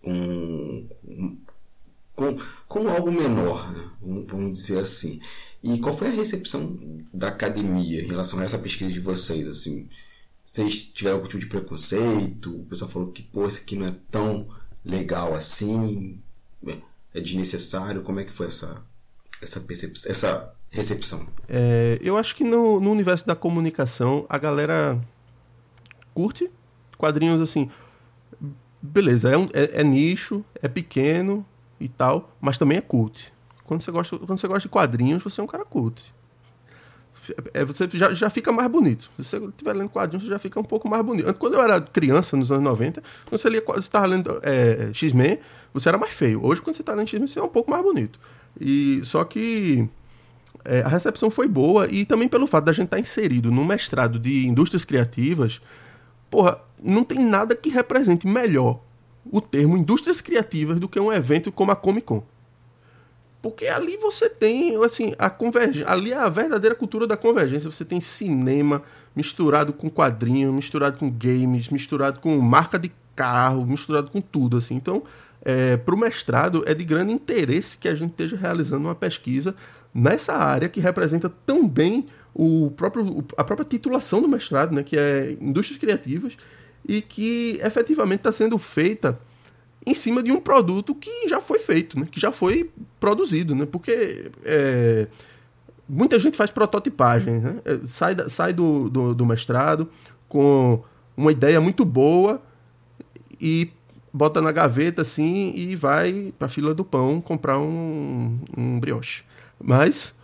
[0.01, 0.87] com,
[2.15, 2.37] com,
[2.67, 3.89] com algo menor, né?
[4.01, 5.19] vamos dizer assim.
[5.63, 6.77] E qual foi a recepção
[7.11, 9.47] da academia em relação a essa pesquisa de vocês?
[9.47, 9.89] Assim,
[10.55, 12.55] vocês tiveram algum tipo de preconceito?
[12.55, 14.47] O pessoal falou que, pô, isso aqui não é tão
[14.85, 16.17] legal assim,
[17.13, 18.01] é desnecessário.
[18.03, 18.81] Como é que foi essa,
[19.41, 21.27] essa, percepção, essa recepção?
[21.49, 24.97] É, eu acho que no, no universo da comunicação, a galera
[26.13, 26.49] curte
[26.97, 27.69] quadrinhos assim.
[28.81, 31.45] Beleza, é, um, é, é nicho, é pequeno
[31.81, 33.33] e tal, mas também é cult.
[33.65, 36.13] Quando você gosta, quando você gosta de quadrinhos, você é um cara cult
[37.53, 39.09] é, você já, já fica mais bonito.
[39.17, 41.33] Se você estiver lendo quadrinhos, você já fica um pouco mais bonito.
[41.35, 45.39] Quando eu era criança, nos anos 90, quando você lia, você estava lendo é, X-Men,
[45.73, 46.45] você era mais feio.
[46.45, 48.19] Hoje, quando você está lendo X-Men, você é um pouco mais bonito.
[48.59, 49.87] E só que
[50.63, 53.63] é, a recepção foi boa e também pelo fato da gente estar tá inserido no
[53.63, 55.61] mestrado de indústrias criativas,
[56.29, 58.79] porra, não tem nada que represente melhor
[59.31, 62.23] o termo indústrias criativas do que um evento como a Comic Con.
[63.45, 65.31] Porque ali você tem, assim, a.
[65.85, 67.69] Ali é a verdadeira cultura da convergência.
[67.69, 68.81] Você tem cinema
[69.15, 74.73] misturado com quadrinho, misturado com games, misturado com marca de carro, misturado com tudo, assim.
[74.73, 75.03] Então,
[75.43, 79.53] é, para o mestrado, é de grande interesse que a gente esteja realizando uma pesquisa
[79.93, 84.97] nessa área que representa tão bem o próprio, a própria titulação do mestrado, né, que
[84.97, 86.35] é Indústrias Criativas,
[86.83, 89.19] e que efetivamente está sendo feita
[89.85, 92.07] em cima de um produto que já foi feito, né?
[92.09, 93.53] que já foi produzido.
[93.53, 93.65] Né?
[93.65, 95.07] Porque é,
[95.87, 97.57] muita gente faz prototipagem, né?
[97.63, 99.87] É, sai, sai do, do, do mestrado
[100.27, 100.81] com
[101.15, 102.41] uma ideia muito boa
[103.39, 103.69] e
[104.11, 109.23] bota na gaveta assim e vai para a fila do pão comprar um, um brioche.
[109.61, 110.14] Mas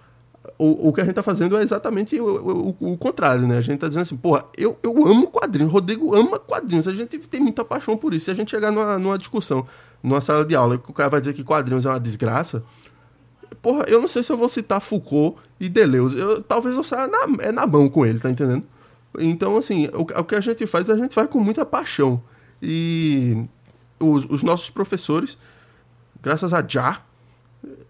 [0.61, 3.57] o, o que a gente tá fazendo é exatamente o, o, o contrário, né?
[3.57, 7.17] A gente tá dizendo assim, porra, eu, eu amo quadrinhos, Rodrigo ama quadrinhos, a gente
[7.17, 8.25] tem muita paixão por isso.
[8.25, 9.65] Se a gente chegar numa, numa discussão,
[10.03, 12.63] numa sala de aula, que o cara vai dizer que quadrinhos é uma desgraça,
[13.59, 16.15] porra, eu não sei se eu vou citar Foucault e Deleuze.
[16.15, 18.63] Eu, talvez eu saia na, é na mão com ele, tá entendendo?
[19.17, 22.21] Então, assim, o, o que a gente faz, a gente faz com muita paixão.
[22.61, 23.45] E
[23.99, 25.39] os, os nossos professores,
[26.21, 27.03] graças a Jar,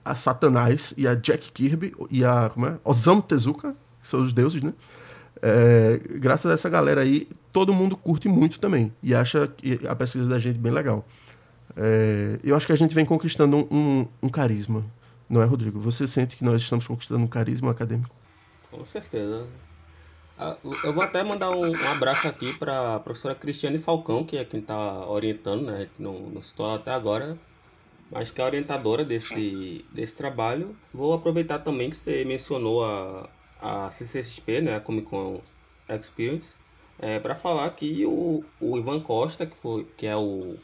[0.04, 2.78] a Satanás e a Jack Kirby e a como é?
[2.84, 4.74] Osamu Tezuka, são os deuses, né?
[5.42, 9.52] É, graças a essa galera aí, todo mundo curte muito também e acha
[9.88, 11.06] a pesquisa da gente bem legal.
[11.76, 14.84] É, eu acho que a gente vem conquistando um, um, um, carisma,
[15.30, 15.80] não é, Rodrigo?
[15.80, 18.14] Você sente que nós estamos conquistando um carisma acadêmico?
[18.70, 19.46] Com certeza.
[20.38, 24.38] Ah, eu vou até mandar um, um abraço aqui para a professora Cristiane Falcão, que
[24.38, 25.88] é quem está orientando, né?
[25.96, 27.38] Que não, não citou até agora
[28.12, 30.76] mas que é a orientadora desse, desse trabalho.
[30.94, 33.30] Vou aproveitar também que você mencionou a,
[33.62, 35.40] a CCXP, né, a Comic Con
[35.90, 36.54] Experience,
[37.00, 40.58] é, para falar que o, o Ivan Costa, que, foi, que é o,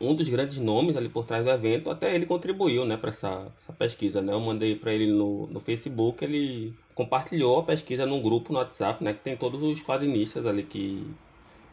[0.00, 3.46] um dos grandes nomes ali por trás do evento, até ele contribuiu né, para essa,
[3.62, 4.22] essa, pesquisa.
[4.22, 4.32] Né?
[4.32, 9.04] Eu mandei para ele no, no Facebook, ele compartilhou a pesquisa num grupo no WhatsApp,
[9.04, 11.06] né, que tem todos os quadrinistas ali que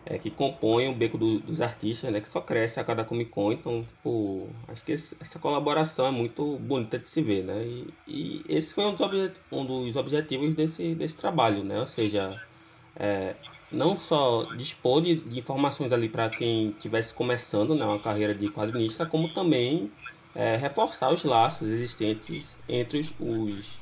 [0.05, 3.31] é, que compõem o beco do, dos artistas, né, que só cresce a cada Comic
[3.31, 7.63] Con, então, tipo, acho que esse, essa colaboração é muito bonita de se ver, né,
[7.63, 12.41] e, e esse foi um dos, um dos, objetivos desse, desse trabalho, né, ou seja,
[12.97, 13.35] é,
[13.71, 18.49] não só dispor de, de informações ali para quem estivesse começando, né, uma carreira de
[18.49, 19.89] quadrinista, como também
[20.35, 23.77] é, reforçar os laços existentes entre os, os,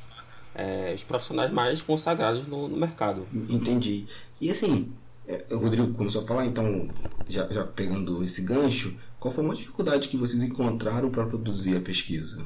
[0.54, 3.28] é, os profissionais mais consagrados no, no mercado.
[3.50, 4.06] Entendi.
[4.40, 4.92] E assim,
[5.32, 6.90] é, o Rodrigo começou a falar, então,
[7.28, 11.80] já, já pegando esse gancho, Qual foi uma dificuldade que vocês encontraram para produzir a
[11.80, 12.44] pesquisa?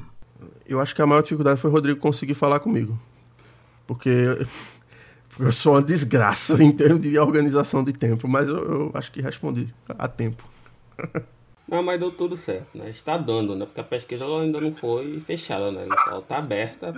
[0.66, 3.00] Eu acho que a maior dificuldade foi o Rodrigo conseguir falar comigo.
[3.86, 4.10] Porque
[5.40, 9.22] eu sou uma desgraça em termos de organização de tempo, mas eu, eu acho que
[9.22, 10.46] respondi a tempo.
[11.66, 12.90] Não, mas deu tudo certo, né?
[12.90, 13.64] Está dando, né?
[13.64, 15.88] Porque a pesquisa ainda não foi fechada, né?
[16.06, 16.92] Ela está aberta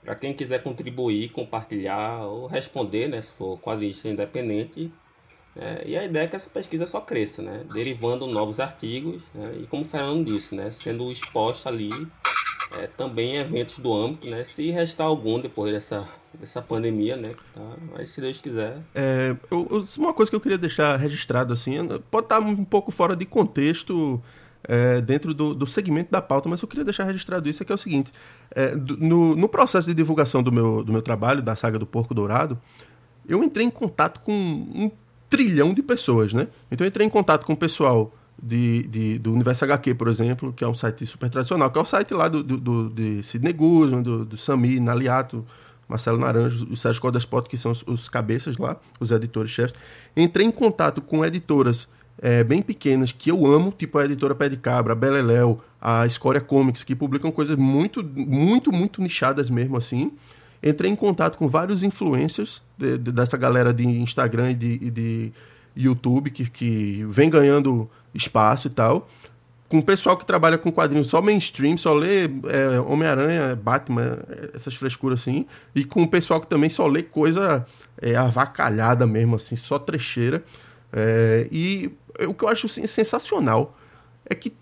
[0.00, 3.22] para quem quiser contribuir, compartilhar ou responder, né?
[3.22, 4.92] Se for quadrinista independente.
[5.54, 7.64] É, e a ideia é que essa pesquisa só cresça, né?
[7.64, 9.58] Derivando novos artigos, né?
[9.58, 10.70] E como o Fernando disse, né?
[10.70, 12.12] Sendo exposta ali
[12.70, 14.44] é, também eventos do âmbito, né?
[14.44, 17.34] Se restar algum depois dessa, dessa pandemia, né?
[17.52, 17.76] Tá?
[17.92, 18.82] Mas se Deus quiser.
[18.94, 21.76] É, eu, uma coisa que eu queria deixar registrado, assim,
[22.10, 24.22] pode estar um pouco fora de contexto
[24.64, 27.72] é, dentro do, do, segmento da pauta, mas eu queria deixar registrado isso, é que
[27.72, 28.12] é o seguinte,
[28.50, 32.14] é, no, no, processo de divulgação do meu, do meu trabalho, da saga do Porco
[32.14, 32.58] Dourado,
[33.28, 34.90] eu entrei em contato com um
[35.28, 36.48] trilhão de pessoas, né?
[36.70, 40.52] Então eu entrei em contato com o pessoal de, de, do Universo HQ, por exemplo,
[40.52, 43.22] que é um site super tradicional, que é o site lá do, do, do de
[43.22, 45.46] Sidney Guzman, do, do Sami, Naliato,
[45.88, 49.74] Marcelo Naranjo, o Sérgio Codespot, que são os, os, cabeças lá, os editores-chefes.
[50.16, 51.88] Entrei em contato com editoras
[52.20, 56.04] é, bem pequenas que eu amo, tipo a editora Pé de Cabra, a Beleléu, a
[56.04, 60.12] Escória Comics, que publicam coisas muito, muito, muito nichadas mesmo assim.
[60.62, 65.32] Entrei em contato com vários influencers de, de, dessa galera de Instagram e de, de
[65.74, 69.08] YouTube que, que vem ganhando espaço e tal.
[69.70, 74.18] Com o pessoal que trabalha com quadrinhos só mainstream, só lê é, Homem-Aranha, Batman,
[74.52, 75.46] essas frescuras assim.
[75.74, 77.64] E com o pessoal que também só lê coisa
[78.02, 80.44] é, avacalhada mesmo, assim, só trecheira.
[80.92, 81.90] É, e
[82.26, 83.76] o que eu acho sensacional
[84.24, 84.52] é que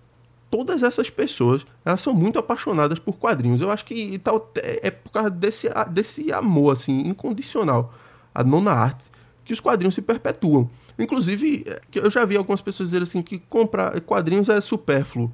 [0.51, 3.61] todas essas pessoas elas são muito apaixonadas por quadrinhos.
[3.61, 7.93] Eu acho que tal, é, é por causa desse, desse amor assim incondicional
[8.35, 9.05] à nona arte
[9.45, 10.69] que os quadrinhos se perpetuam.
[10.99, 15.33] Inclusive, é, eu já vi algumas pessoas dizer assim que comprar quadrinhos é supérfluo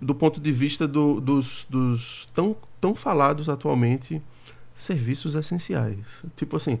[0.00, 4.20] do ponto de vista do, dos, dos tão, tão falados atualmente
[4.76, 6.24] serviços essenciais.
[6.36, 6.78] Tipo assim,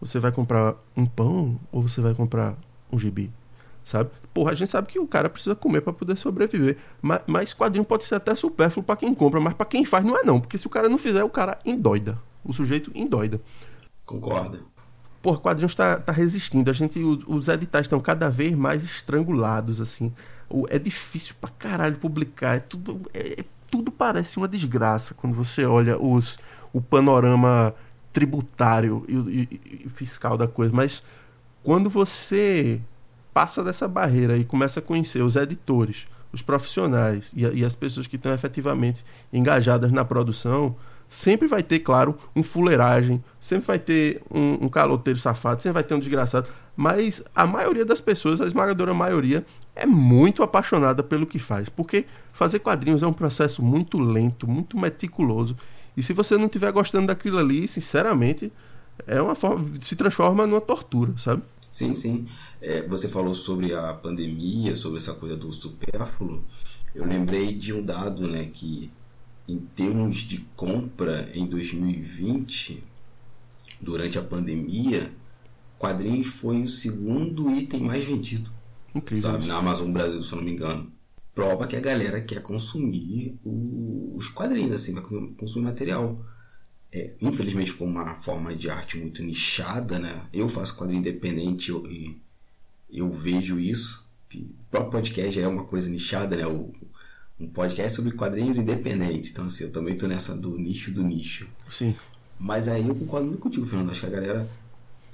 [0.00, 2.56] você vai comprar um pão ou você vai comprar
[2.90, 3.30] um gibi?
[3.84, 4.10] Sabe?
[4.32, 6.78] Porra, a gente sabe que o cara precisa comer para poder sobreviver.
[7.00, 10.18] Mas, mas quadrinho pode ser até supérfluo para quem compra, mas para quem faz não
[10.18, 10.40] é não.
[10.40, 12.18] Porque se o cara não fizer, o cara endoida.
[12.44, 13.40] O sujeito endoida.
[14.04, 14.60] Concordo.
[15.22, 16.70] Porra, quadrinhos está tá resistindo.
[16.70, 20.12] A gente, os editais estão cada vez mais estrangulados, assim.
[20.68, 22.56] É difícil pra caralho publicar.
[22.56, 26.38] É tudo, é, tudo parece uma desgraça quando você olha os,
[26.72, 27.74] o panorama
[28.12, 30.72] tributário e, e, e fiscal da coisa.
[30.74, 31.02] Mas
[31.62, 32.80] quando você
[33.34, 38.06] passa dessa barreira e começa a conhecer os editores, os profissionais e, e as pessoas
[38.06, 40.76] que estão efetivamente engajadas na produção,
[41.08, 45.84] sempre vai ter, claro, um fuleiragem, sempre vai ter um, um caloteiro safado, sempre vai
[45.84, 46.48] ter um desgraçado.
[46.76, 49.44] Mas a maioria das pessoas, a esmagadora maioria,
[49.76, 51.68] é muito apaixonada pelo que faz.
[51.68, 55.56] Porque fazer quadrinhos é um processo muito lento, muito meticuloso.
[55.96, 58.52] E se você não estiver gostando daquilo ali, sinceramente,
[59.06, 59.64] é uma forma.
[59.80, 61.42] se transforma numa tortura, sabe?
[61.70, 62.26] Sim, sim.
[62.64, 66.42] É, você falou sobre a pandemia, sobre essa coisa do supérfluo.
[66.94, 68.90] Eu lembrei de um dado, né, que
[69.46, 72.82] em termos de compra em 2020,
[73.78, 75.12] durante a pandemia,
[75.78, 78.50] quadrinhos foi o segundo item mais vendido.
[78.94, 79.30] Incrível.
[79.30, 80.90] Sabe, na Amazon Brasil, se eu não me engano.
[81.34, 85.02] Prova que a galera quer consumir o, os quadrinhos, assim, vai
[85.36, 86.18] consumir material.
[86.90, 90.26] É, infelizmente, com uma forma de arte muito nichada, né?
[90.32, 92.23] Eu faço quadrinho independente eu, e
[92.98, 94.04] eu vejo isso.
[94.34, 96.46] o próprio podcast já é uma coisa nichada, né?
[96.46, 96.72] O,
[97.38, 99.30] um podcast sobre quadrinhos independentes.
[99.30, 101.48] Então, assim, eu também tô nessa do nicho do nicho.
[101.68, 101.94] Sim.
[102.38, 103.90] Mas aí eu concordo muito contigo, Fernando.
[103.90, 104.48] Acho que a galera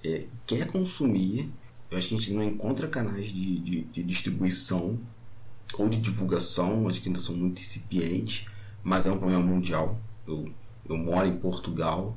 [0.05, 1.51] é, quer consumir.
[1.91, 4.99] Eu acho que a gente não encontra canais de, de, de distribuição
[5.75, 6.87] ou de divulgação.
[6.89, 8.47] Acho que ainda são muito incipientes.
[8.85, 9.99] Mas é um problema mundial.
[10.27, 10.53] Eu,
[10.89, 12.17] eu moro em Portugal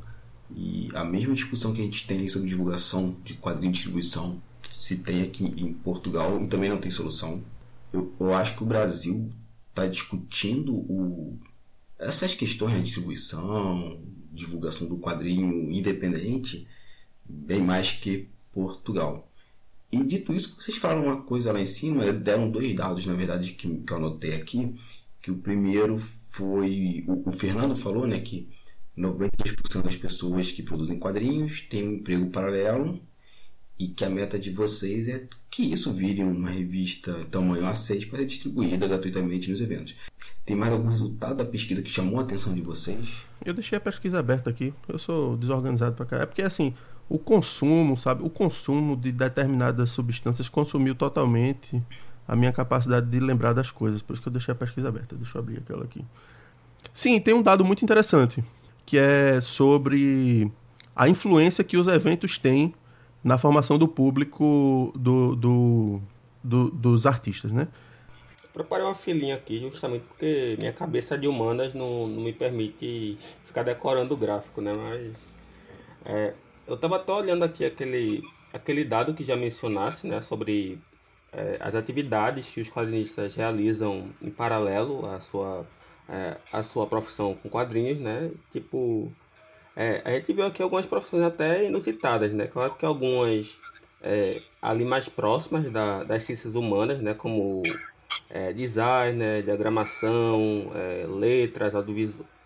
[0.56, 4.42] e a mesma discussão que a gente tem sobre divulgação de quadrinho de distribuição
[4.74, 7.42] se tem aqui em Portugal e também não tem solução.
[7.94, 9.32] Eu, eu acho que o Brasil
[9.70, 11.38] está discutindo o,
[12.00, 14.00] essas questões de distribuição,
[14.32, 16.68] divulgação do quadrinho independente,
[17.24, 19.30] bem mais que Portugal.
[19.92, 23.54] E dito isso, vocês falaram uma coisa lá em cima, deram dois dados, na verdade,
[23.54, 24.76] que, que eu anotei aqui,
[25.22, 26.00] que o primeiro
[26.30, 28.50] foi, o, o Fernando falou, né, que
[28.98, 33.00] 93% das pessoas que produzem quadrinhos têm um emprego paralelo
[33.80, 38.20] e que a meta de vocês é que isso vire uma revista tamanho A6 para
[38.20, 39.96] ser distribuída gratuitamente nos eventos.
[40.46, 43.26] Tem mais algum resultado da pesquisa que chamou a atenção de vocês?
[43.44, 44.74] Eu deixei a pesquisa aberta aqui.
[44.88, 46.18] Eu sou desorganizado para cá.
[46.18, 46.74] É porque assim,
[47.10, 48.24] o consumo, sabe?
[48.24, 51.82] O consumo de determinadas substâncias consumiu totalmente
[52.28, 54.02] a minha capacidade de lembrar das coisas.
[54.02, 55.16] Por isso que eu deixei a pesquisa aberta.
[55.16, 56.04] Deixa eu abrir aquela aqui.
[56.94, 58.44] Sim, tem um dado muito interessante,
[58.86, 60.52] que é sobre
[60.96, 62.74] a influência que os eventos têm
[63.24, 66.02] na formação do público do, do,
[66.44, 67.68] do dos artistas, né?
[68.54, 73.64] Preparei uma filinha aqui justamente porque minha cabeça de humanas não, não me permite ficar
[73.64, 74.74] decorando o gráfico, né?
[74.74, 75.14] Mas
[76.06, 76.34] é,
[76.68, 78.22] eu estava até olhando aqui aquele,
[78.52, 80.22] aquele dado que já mencionasse, né?
[80.22, 80.80] Sobre
[81.32, 85.66] é, as atividades que os quadrinistas realizam em paralelo à sua,
[86.08, 88.30] é, à sua profissão com quadrinhos, né?
[88.52, 89.12] Tipo,
[89.76, 92.48] é, a gente viu aqui algumas profissões até inusitadas, né?
[92.48, 93.58] Claro que algumas
[94.02, 97.14] é, ali mais próximas da, das ciências humanas, né?
[97.14, 97.64] Como
[98.30, 101.74] é, design, né, diagramação, é, letras,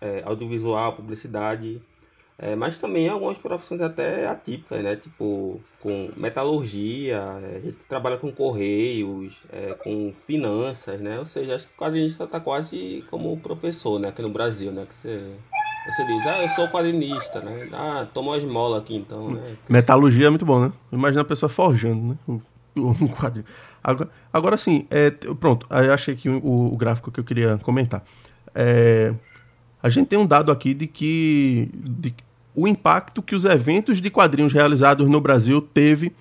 [0.00, 1.80] é, audiovisual, publicidade,
[2.38, 7.20] é, mas também algumas profissões até atípicas, né, tipo com metalurgia,
[7.64, 9.42] gente que trabalha com correios,
[9.82, 14.22] com finanças, né, ou seja, acho que o quadrinista está quase como professor, né, aqui
[14.22, 15.32] no Brasil, né, que você
[15.88, 17.66] você diz, ah, eu sou quadrinista, né?
[17.72, 19.56] Ah, toma uma esmola aqui então, né?
[19.68, 20.70] Metalurgia é muito bom, né?
[20.92, 22.40] Imagina a pessoa forjando, né?
[22.76, 23.46] Um quadrinho.
[23.82, 28.04] Agora, agora sim, é, pronto, eu achei aqui o, o, gráfico que eu queria comentar.
[28.54, 29.12] É,
[29.82, 32.14] a gente tem um dado aqui de que de,
[32.54, 36.12] o impacto que os eventos de quadrinhos realizados no Brasil teve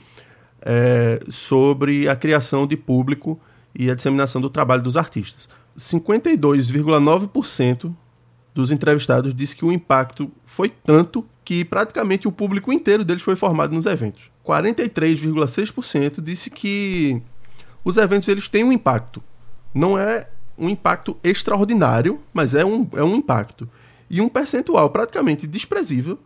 [0.62, 3.38] é, sobre a criação de público
[3.76, 5.50] e a disseminação do trabalho dos artistas.
[5.78, 7.94] 52,9%
[8.58, 13.36] dos entrevistados disse que o impacto foi tanto que praticamente o público inteiro deles foi
[13.36, 14.32] formado nos eventos.
[14.44, 17.22] 43,6% disse que
[17.86, 19.22] os eventos eles têm um impacto.
[19.74, 20.28] Não é
[20.58, 23.70] um impacto extraordinário, mas é um, é um impacto.
[24.10, 26.18] E um percentual praticamente desprezível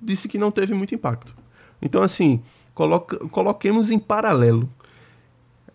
[0.00, 1.34] disse que não teve muito impacto.
[1.80, 2.42] Então, assim,
[2.74, 4.68] coloca, coloquemos em paralelo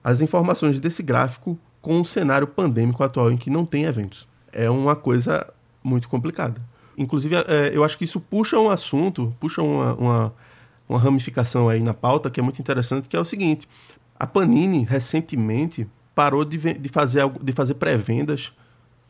[0.04, 4.28] as informações desse gráfico com o cenário pandêmico atual em que não tem eventos.
[4.52, 5.52] É uma coisa
[5.84, 6.62] muito complicada.
[6.98, 10.34] Inclusive, é, eu acho que isso puxa um assunto, puxa uma, uma,
[10.88, 13.68] uma ramificação aí na pauta que é muito interessante, que é o seguinte:
[14.20, 18.52] a Panini, recentemente, parou de, de fazer, de fazer pré-vendas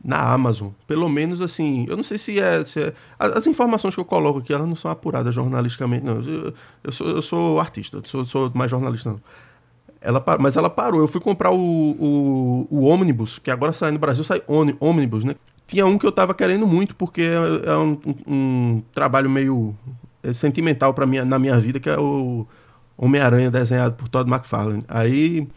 [0.02, 0.68] na Amazon.
[0.86, 4.38] Pelo menos assim, eu não sei se é, se é, As informações que eu coloco
[4.38, 6.20] aqui, elas não são apuradas jornalisticamente, não.
[6.20, 9.20] Eu, eu, sou, eu sou artista, sou, sou mais jornalista, não.
[10.00, 11.00] Ela, mas ela parou.
[11.00, 15.34] Eu fui comprar o, o, o ônibus, que agora sai no Brasil, sai ônibus, né?
[15.66, 19.74] Tinha um que eu tava querendo muito, porque é, é um, um, trabalho meio
[20.22, 22.46] é, sentimental para minha, na minha vida, que é o
[22.96, 24.84] Homem-Aranha desenhado por Todd McFarlane.
[24.88, 25.48] Aí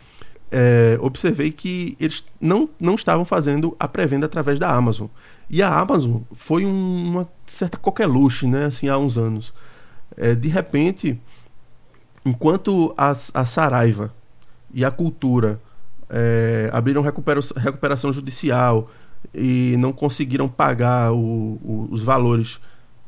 [0.51, 5.08] é, observei que eles não, não estavam fazendo a pré-venda através da Amazon.
[5.49, 9.53] E a Amazon foi um, uma certa coqueluche, né, assim, há uns anos.
[10.16, 11.20] É, de repente,
[12.26, 14.14] enquanto a, a Saraiva
[14.74, 15.60] e a Cultura
[16.10, 18.89] é, abriram recupera, recuperação judicial
[19.34, 22.59] e não conseguiram pagar o, o, os valores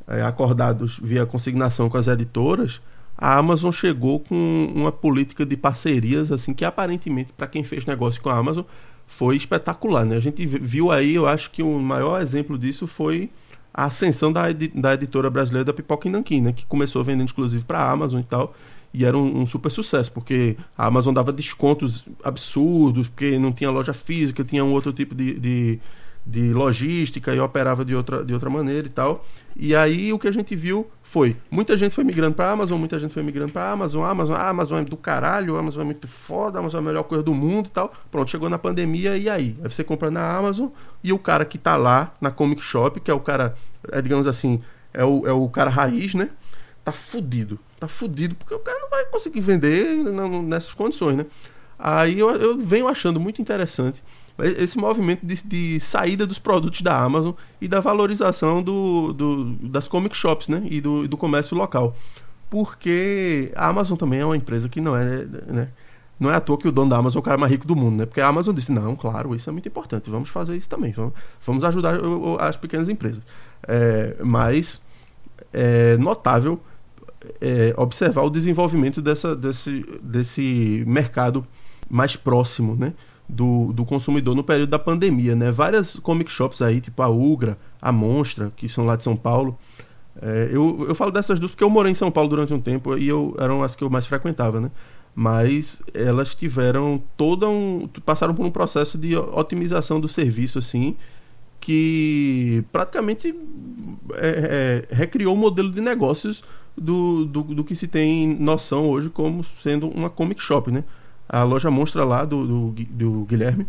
[0.07, 2.81] é, acordados via consignação com as editoras,
[3.17, 8.21] a Amazon chegou com uma política de parcerias assim que aparentemente para quem fez negócio
[8.21, 8.63] com a Amazon
[9.09, 10.15] foi espetacular, né?
[10.15, 13.29] A gente viu aí, eu acho que o maior exemplo disso foi
[13.73, 16.53] a ascensão da, edi da editora brasileira da Pipoca e Nanquim, né?
[16.53, 18.55] Que começou vendendo exclusivo para a Amazon e tal.
[18.93, 23.69] E era um, um, super sucesso, porque a Amazon dava descontos absurdos, porque não tinha
[23.69, 25.79] loja física, tinha um outro tipo de, de,
[26.25, 29.25] de logística e operava de outra, de outra maneira e tal.
[29.55, 32.99] E aí o que a gente viu foi muita gente foi migrando para Amazon, muita
[32.99, 36.07] gente foi migrando para Amazon, Amazon, a Amazon é do caralho, a Amazon é muito
[36.07, 37.91] foda, a Amazon é a melhor coisa do mundo e tal.
[38.11, 39.57] Pronto, chegou na pandemia e aí?
[39.63, 40.67] Aí você compra na Amazon
[41.03, 43.55] e o cara que tá lá na Comic Shop, que é o cara,
[43.91, 44.61] é, digamos assim,
[44.93, 46.29] é o, é o cara raiz, né?
[46.83, 47.57] Tá fudido.
[47.79, 49.95] Tá fudido porque o cara não vai conseguir vender
[50.43, 51.25] nessas condições, né?
[51.77, 54.03] Aí eu, eu venho achando muito interessante
[54.41, 59.87] esse movimento de, de, saída dos produtos da Amazon e da valorização do, do das
[59.87, 60.65] comic shops né?
[60.69, 61.95] e do, do, comércio local.
[62.49, 65.25] Porque a Amazon também é uma empresa que não é.
[65.25, 65.69] Né?
[66.19, 67.75] Não é à toa que o dono da Amazon é o cara mais rico do
[67.75, 68.05] mundo, né?
[68.05, 71.13] Porque a Amazon disse: não, claro, isso é muito importante, vamos fazer isso também, vamos,
[71.45, 71.97] vamos ajudar
[72.39, 73.21] as pequenas empresas.
[73.65, 74.81] É, mas
[75.53, 76.59] é notável
[77.39, 81.45] é, observar o desenvolvimento dessa, desse, desse mercado
[81.89, 82.93] mais próximo, né?
[83.29, 85.51] Do, do consumidor no período da pandemia, né?
[85.51, 89.57] Várias comic shops aí, tipo a Ugra, a Monstra, que são lá de São Paulo.
[90.19, 92.97] É, eu, eu falo dessas duas porque eu morei em São Paulo durante um tempo
[92.97, 94.71] e eu, eram as que eu mais frequentava, né?
[95.15, 97.87] Mas elas tiveram toda um.
[98.03, 100.95] passaram por um processo de otimização do serviço, assim,
[101.59, 103.35] que praticamente
[104.13, 106.43] é, é, recriou o modelo de negócios
[106.75, 110.83] do, do, do que se tem noção hoje como sendo uma comic shop, né?
[111.29, 113.67] A loja monstra lá do, do, do Guilherme,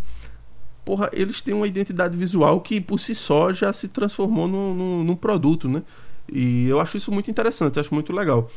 [0.84, 5.04] porra, eles têm uma identidade visual que por si só já se transformou num, num,
[5.04, 5.82] num produto, né?
[6.32, 8.50] E eu acho isso muito interessante, acho muito legal.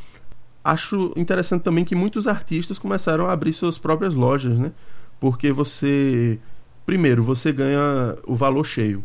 [0.62, 4.72] Acho interessante também que muitos artistas começaram a abrir suas próprias lojas, né?
[5.20, 6.38] Porque você,
[6.86, 9.04] primeiro, você ganha o valor cheio?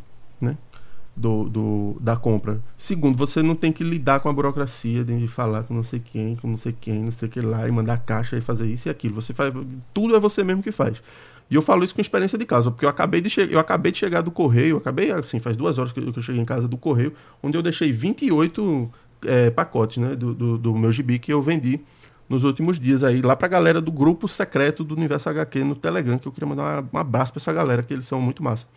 [1.19, 2.61] Do, do, da compra.
[2.77, 6.37] Segundo, você não tem que lidar com a burocracia de falar com não sei quem,
[6.37, 8.87] com não sei quem, não sei o que lá, e mandar caixa e fazer isso
[8.87, 9.15] e aquilo.
[9.15, 9.53] Você faz.
[9.93, 11.01] Tudo é você mesmo que faz.
[11.49, 13.97] E eu falo isso com experiência de casa, porque eu acabei de, eu acabei de
[13.97, 16.77] chegar do correio, eu acabei, assim, faz duas horas que eu cheguei em casa do
[16.77, 17.11] correio,
[17.41, 18.89] onde eu deixei 28
[19.25, 21.79] é, pacotes né, do, do, do, meu gibi que eu vendi
[22.27, 26.19] nos últimos dias aí, lá pra galera do grupo secreto do Universo HQ no Telegram,
[26.19, 28.67] que eu queria mandar um abraço pra essa galera, que eles são muito massa.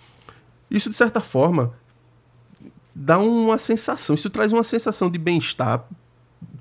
[0.70, 1.74] Isso, de certa forma,
[2.94, 5.84] dá uma sensação, isso traz uma sensação de bem-estar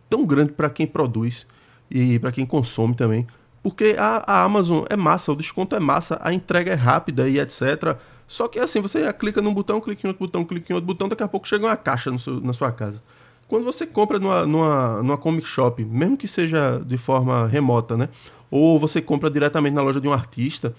[0.10, 1.48] tão grande para quem produz
[1.90, 3.28] e para quem consome também.
[3.64, 7.40] Porque a, a, Amazon é massa, o desconto é massa, a entrega é rápida e
[7.40, 7.98] etc.
[8.28, 11.08] Só que assim, você clica num botão, clica em outro botão, clica em outro botão,
[11.08, 13.02] daqui a pouco chega uma caixa seu, na sua casa.
[13.48, 18.10] Quando você compra numa, numa, numa comic shop, mesmo que seja de forma remota, né?
[18.50, 20.74] Ou você compra diretamente na loja de um artista,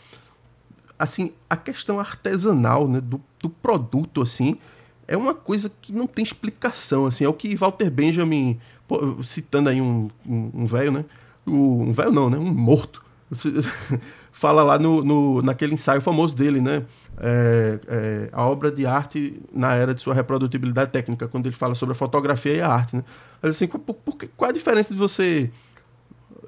[0.98, 4.58] assim, a questão artesanal né, do, do produto, assim,
[5.06, 7.24] é uma coisa que não tem explicação, assim.
[7.24, 11.04] É o que Walter Benjamin, pô, citando aí um, um, um velho, né?
[11.46, 12.38] O, um velho não, né?
[12.38, 13.02] Um morto.
[14.32, 16.84] Fala lá no, no, naquele ensaio famoso dele, né?
[17.18, 21.74] É, é, a obra de arte na era de sua reprodutibilidade técnica, quando ele fala
[21.74, 22.96] sobre a fotografia e a arte.
[22.96, 23.04] Né?
[23.40, 25.50] Mas, assim, por, por, qual a diferença de você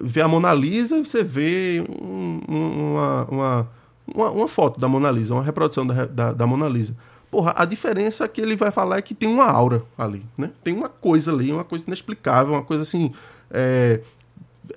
[0.01, 3.71] ver a Mona Lisa e você ver um, uma, uma,
[4.07, 6.97] uma, uma, foto da Mona Lisa, uma reprodução da, da, da, Mona Lisa?
[7.35, 10.53] Porra, a diferença que ele vai falar é que tem uma aura ali, né?
[10.63, 13.13] Tem uma coisa ali, uma coisa inexplicável, uma coisa assim.
[13.51, 14.01] É,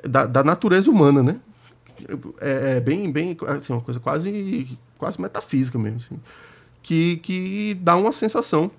[0.03, 1.39] da, da natureza humana, né?
[2.41, 6.19] É, é, bem, bem, assim, uma coisa quase, quase metafísica mesmo, assim,
[6.81, 8.71] que, que dá uma sensação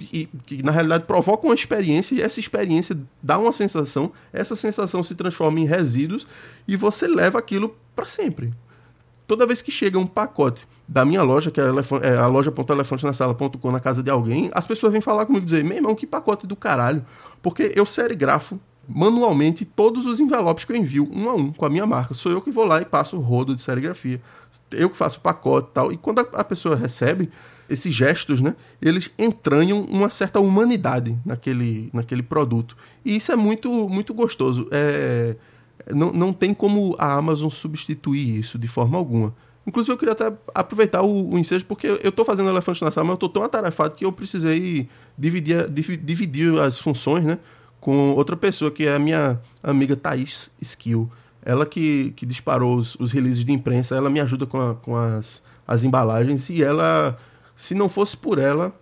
[0.00, 5.02] e que na realidade provoca uma experiência e essa experiência dá uma sensação, essa sensação
[5.02, 6.28] se transforma em resíduos
[6.68, 8.54] e você leva aquilo para sempre.
[9.26, 13.70] Toda vez que chega um pacote da minha loja, que é a, é a loja.elefantenasala.com
[13.70, 16.46] na casa de alguém, as pessoas vêm falar comigo e dizer, meu irmão, que pacote
[16.46, 17.04] do caralho.
[17.42, 18.58] Porque eu serigrafo
[18.88, 22.14] manualmente todos os envelopes que eu envio, um a um, com a minha marca.
[22.14, 24.20] Sou eu que vou lá e passo o rodo de serigrafia.
[24.70, 25.92] Eu que faço o pacote e tal.
[25.92, 27.30] E quando a, a pessoa recebe
[27.68, 32.76] esses gestos, né, eles entranham uma certa humanidade naquele, naquele produto.
[33.04, 34.68] E isso é muito, muito gostoso.
[34.70, 35.34] É,
[35.92, 39.34] não, não tem como a Amazon substituir isso de forma alguma.
[39.66, 43.04] Inclusive, eu queria até aproveitar o, o ensejo, porque eu estou fazendo Elefante na Sala,
[43.04, 44.88] mas eu estou tão atarefado que eu precisei
[45.18, 47.38] dividir, dividir as funções, né?
[47.86, 51.08] com outra pessoa, que é a minha amiga Thaís Skill.
[51.40, 54.96] Ela que, que disparou os, os releases de imprensa, ela me ajuda com, a, com
[54.96, 57.16] as, as embalagens e ela,
[57.56, 58.74] se não fosse por ela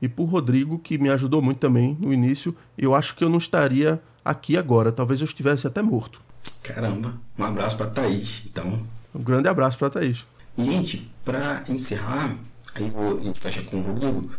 [0.00, 3.38] e por Rodrigo, que me ajudou muito também no início, eu acho que eu não
[3.38, 4.90] estaria aqui agora.
[4.90, 6.20] Talvez eu estivesse até morto.
[6.64, 8.82] Caramba, um abraço para Thaís, então.
[9.14, 10.24] Um grande abraço para Thaís.
[10.56, 12.36] Gente, para encerrar,
[12.74, 14.30] aí a gente fecha com o Rodrigo.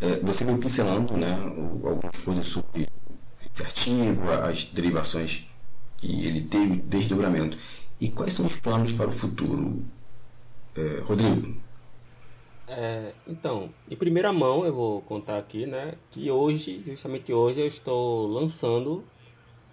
[0.00, 2.88] É, você veio pincelando né, algumas coisas sobre
[3.60, 5.46] artigo, as derivações
[5.96, 7.58] que ele teve, desdobramento.
[8.00, 9.82] E quais são os planos para o futuro,
[10.76, 11.56] é, Rodrigo?
[12.68, 17.66] É, então, em primeira mão eu vou contar aqui, né, que hoje, justamente hoje, eu
[17.66, 19.02] estou lançando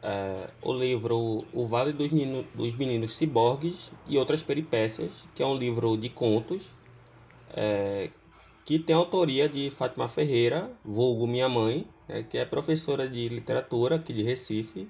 [0.05, 5.45] é, o livro O Vale dos, Menino, dos Meninos Ciborgues e Outras Peripécias, que é
[5.45, 6.69] um livro de contos
[7.51, 8.11] é,
[8.65, 13.95] que tem autoria de Fátima Ferreira, vulgo minha mãe, né, que é professora de literatura
[13.95, 14.87] aqui de Recife.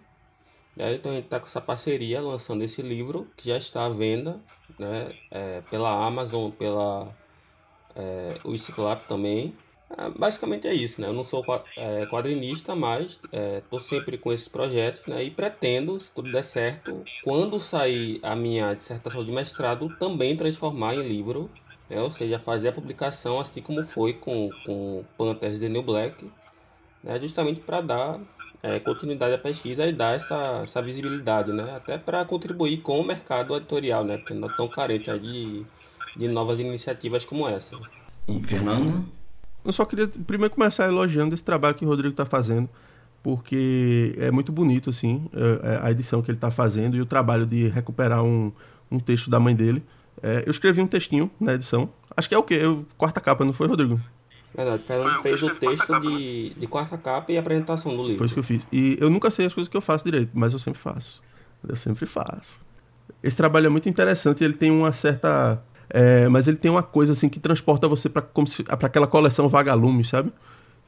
[0.76, 3.90] Né, então a gente está com essa parceria lançando esse livro, que já está à
[3.90, 4.42] venda
[4.78, 7.16] né, é, pela Amazon, pela
[7.96, 9.56] é, o Ciclap também.
[9.90, 11.08] É, basicamente é isso, né?
[11.08, 11.44] Eu não sou
[11.78, 13.20] é, quadrinista, mas
[13.62, 15.24] estou é, sempre com esses projetos né?
[15.24, 20.96] e pretendo, se tudo der certo, quando sair a minha dissertação de mestrado, também transformar
[20.96, 21.50] em livro
[21.90, 22.02] né?
[22.02, 26.30] ou seja, fazer a publicação assim como foi com, com Panthers The New Black,
[27.04, 27.20] né?
[27.20, 28.20] justamente para dar
[28.64, 31.76] é, continuidade à pesquisa e dar essa, essa visibilidade, né?
[31.76, 34.18] até para contribuir com o mercado editorial, né?
[34.18, 35.66] porque nós estamos carentes de,
[36.16, 37.78] de novas iniciativas como essa.
[38.28, 39.08] E Fernando?
[39.66, 42.70] Eu só queria primeiro começar elogiando esse trabalho que o Rodrigo está fazendo,
[43.24, 47.06] porque é muito bonito assim é, é, a edição que ele está fazendo e o
[47.06, 48.52] trabalho de recuperar um,
[48.92, 49.84] um texto da mãe dele.
[50.22, 51.90] É, eu escrevi um textinho na edição.
[52.16, 52.60] Acho que é o quê?
[52.62, 54.00] Eu, quarta capa, não foi, Rodrigo?
[54.56, 58.18] Verdade, o Fernando fez o texto de, de quarta capa e apresentação do livro.
[58.20, 58.66] Foi isso que eu fiz.
[58.72, 61.22] E eu nunca sei as coisas que eu faço direito, mas eu sempre faço.
[61.68, 62.60] Eu sempre faço.
[63.22, 65.62] Esse trabalho é muito interessante, ele tem uma certa.
[65.90, 68.26] É, mas ele tem uma coisa assim que transporta você para
[68.82, 70.32] aquela coleção Vagalume, sabe?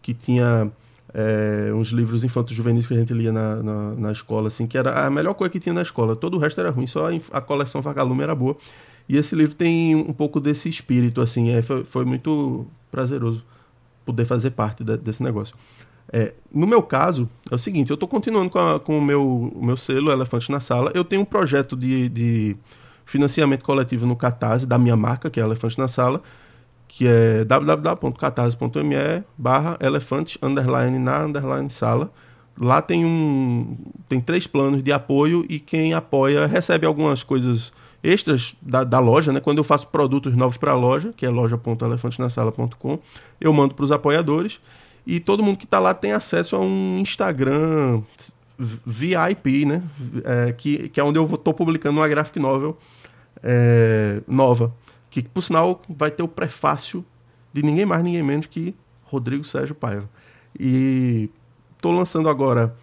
[0.02, 0.72] Que tinha
[1.14, 4.78] é, uns livros infantos juvenis que a gente lia na, na, na, escola, assim, que
[4.78, 6.16] era a melhor coisa que tinha na escola.
[6.16, 8.58] Todo o resto era ruim, só a, coleção Vagalume era boa.
[9.08, 13.44] E esse livro tem um pouco desse espírito, assim, é, foi, foi muito prazeroso
[14.06, 15.56] poder fazer parte de, desse negócio.
[16.12, 19.54] É, no meu caso, é o seguinte, eu estou continuando com, a, com o, meu,
[19.62, 20.92] meu selo Elefante na Sala.
[20.94, 22.58] Eu tenho um projeto de, de
[23.08, 26.22] financiamento coletivo no Catarse, da minha marca, que é Elefante na Sala,
[26.88, 32.12] que é www.catarse.me barra elefante underline na underline sala.
[32.60, 33.78] Lá tem um
[34.10, 37.72] tem três planos de apoio e quem apoia recebe algumas coisas
[38.04, 39.40] extras da, da loja, né?
[39.40, 43.00] Quando eu faço produtos novos para a loja, que é loja.elefantenasala.com,
[43.40, 44.60] eu mando para os apoiadores
[45.06, 48.02] e todo mundo que está lá tem acesso a um Instagram
[48.58, 49.84] VIP, né?
[50.24, 52.78] É, que, que é onde eu estou publicando uma graphic novel
[53.44, 54.74] é, nova.
[55.10, 57.04] Que, por sinal, vai ter o prefácio
[57.54, 60.10] de ninguém mais, ninguém menos que Rodrigo Sérgio Paiva.
[60.60, 61.30] E
[61.76, 62.76] estou lançando agora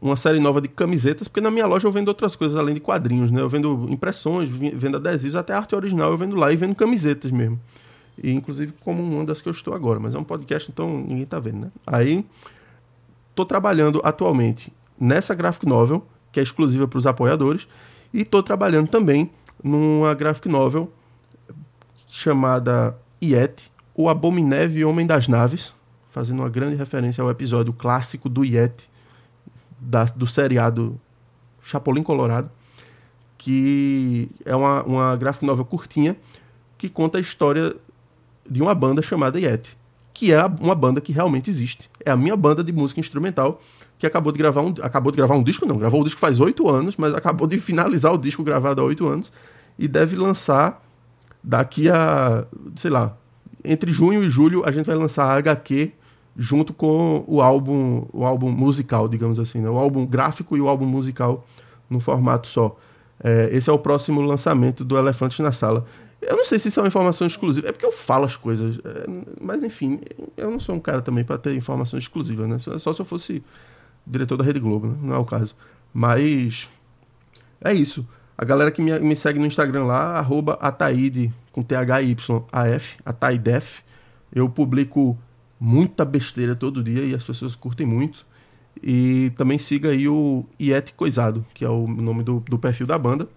[0.00, 2.80] uma série nova de camisetas, porque na minha loja eu vendo outras coisas além de
[2.80, 3.40] quadrinhos, né?
[3.40, 7.60] Eu vendo impressões, vendo adesivos, até arte original eu vendo lá e vendo camisetas mesmo.
[8.20, 11.24] E inclusive como uma das que eu estou agora, mas é um podcast, então ninguém
[11.24, 11.70] tá vendo, né?
[11.86, 12.26] Aí
[13.34, 17.68] tô trabalhando atualmente nessa graphic novel, que é exclusiva para os apoiadores,
[18.12, 19.30] e tô trabalhando também
[19.62, 20.92] numa graphic novel
[22.08, 25.72] chamada Yeti, o Abominével Homem das Naves,
[26.10, 28.88] fazendo uma grande referência ao episódio clássico do Yeti,
[29.78, 31.00] da, do seriado
[31.62, 32.50] Chapolin Colorado,
[33.38, 36.16] que é uma, uma graphic novel curtinha
[36.76, 37.74] que conta a história
[38.48, 39.76] de uma banda chamada Yeti,
[40.12, 41.88] que é uma banda que realmente existe.
[42.04, 43.60] É a minha banda de música instrumental
[44.02, 46.40] que acabou de gravar um, acabou de gravar um disco, não, gravou o disco faz
[46.40, 49.32] oito anos, mas acabou de finalizar o disco gravado há oito anos
[49.78, 50.82] e deve lançar
[51.40, 52.44] daqui a,
[52.74, 53.16] sei lá,
[53.64, 55.92] entre junho e julho a gente vai lançar a HQ
[56.36, 59.70] junto com o álbum, o álbum musical, digamos assim, né?
[59.70, 61.46] o álbum gráfico e o álbum musical
[61.88, 62.76] no formato só.
[63.22, 65.86] É, esse é o próximo lançamento do Elefante na Sala.
[66.20, 69.06] Eu não sei se são informações exclusivas, é porque eu falo as coisas, é,
[69.40, 70.00] mas enfim,
[70.36, 72.58] eu não sou um cara também para ter informações exclusivas, né?
[72.80, 73.44] Só se eu fosse
[74.06, 74.96] diretor da Rede Globo, né?
[75.02, 75.54] não é o caso.
[75.92, 76.68] Mas
[77.60, 78.06] é isso.
[78.36, 83.82] A galera que me, me segue no Instagram lá, arroba Ataide, com T-H-Y-A-F, Ataidef.
[84.32, 85.16] Eu publico
[85.60, 88.26] muita besteira todo dia e as pessoas curtem muito.
[88.82, 92.98] E também siga aí o Iet Coisado, que é o nome do, do perfil da
[92.98, 93.28] banda,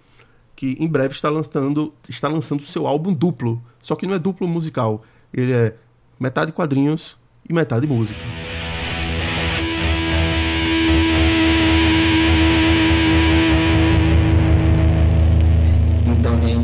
[0.55, 3.61] que em breve está lançando está lançando seu álbum duplo.
[3.81, 5.03] Só que não é duplo musical,
[5.33, 5.75] ele é
[6.19, 8.44] metade quadrinhos e metade música.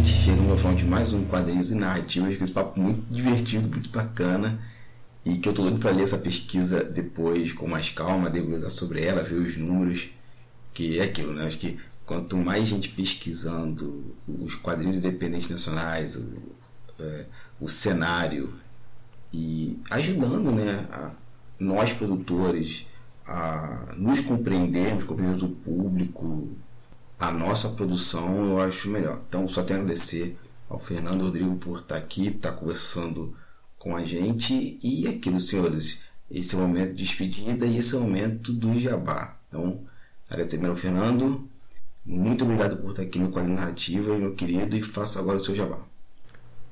[0.02, 3.70] Gente, chegamos ao final de mais um Quadrinhos e Narrativas, que esse papo muito divertido,
[3.70, 4.60] muito bacana
[5.24, 9.04] e que eu tô doido para ler essa pesquisa depois com mais calma, debruçar sobre
[9.04, 10.10] ela, ver os números,
[10.74, 11.46] que é aquilo, né?
[11.46, 16.34] Acho que quanto mais gente pesquisando os quadrinhos independentes nacionais, o,
[17.00, 17.26] é,
[17.60, 18.52] o cenário
[19.32, 21.12] e ajudando, né, a,
[21.60, 22.88] nós produtores
[23.26, 26.50] a nos compreendermos, compreendermos o público,
[27.22, 29.20] a nossa produção, eu acho melhor.
[29.30, 30.36] Então, só tenho a agradecer
[30.68, 33.36] ao Fernando Rodrigo por estar aqui, estar conversando
[33.78, 34.80] com a gente.
[34.82, 36.02] E aqui nos senhores,
[36.32, 39.36] esse é o momento de despedida e esse é o momento do jabá.
[39.48, 39.82] Então,
[40.28, 41.48] agradecer ao Fernando.
[42.04, 45.54] Muito obrigado por estar aqui no quadro Narrativa, meu querido, e faça agora o seu
[45.54, 45.78] jabá.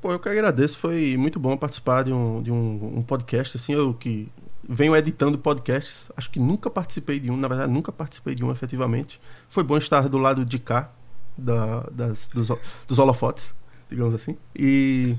[0.01, 0.79] Pô, eu que agradeço.
[0.79, 3.55] Foi muito bom participar de um, de um, um podcast.
[3.55, 4.27] Assim, eu que
[4.67, 6.11] venho editando podcasts.
[6.15, 9.19] Acho que nunca participei de um, na verdade, nunca participei de um efetivamente.
[9.49, 10.89] Foi bom estar do lado de cá
[11.37, 12.49] da, das, dos,
[12.87, 13.55] dos holofotes,
[13.89, 14.37] digamos assim.
[14.55, 15.15] E,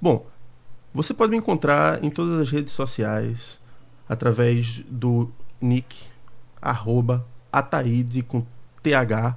[0.00, 0.26] bom,
[0.92, 3.58] você pode me encontrar em todas as redes sociais
[4.08, 5.30] através do
[5.60, 5.96] nick
[6.60, 8.44] arroba Ataide com
[8.82, 9.36] TH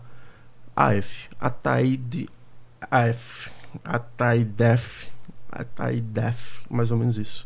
[0.76, 1.30] AF.
[1.40, 2.28] Ataide
[2.90, 3.52] AF.
[3.84, 5.12] Ataidef.
[5.52, 7.46] Ataidef, mais ou menos isso.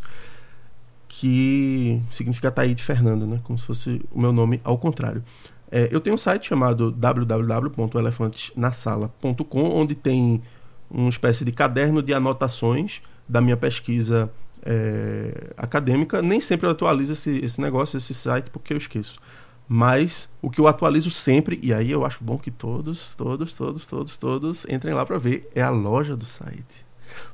[1.13, 3.41] Que significa Ataide Fernando, né?
[3.43, 5.21] Como se fosse o meu nome ao contrário.
[5.69, 10.41] É, eu tenho um site chamado www.elefantesnasala.com, onde tem
[10.89, 14.31] uma espécie de caderno de anotações da minha pesquisa
[14.63, 16.21] é, acadêmica.
[16.21, 19.19] Nem sempre eu atualizo esse, esse negócio, esse site, porque eu esqueço.
[19.67, 23.85] Mas o que eu atualizo sempre, e aí eu acho bom que todos, todos, todos,
[23.85, 26.85] todos, todos entrem lá para ver, é a loja do site.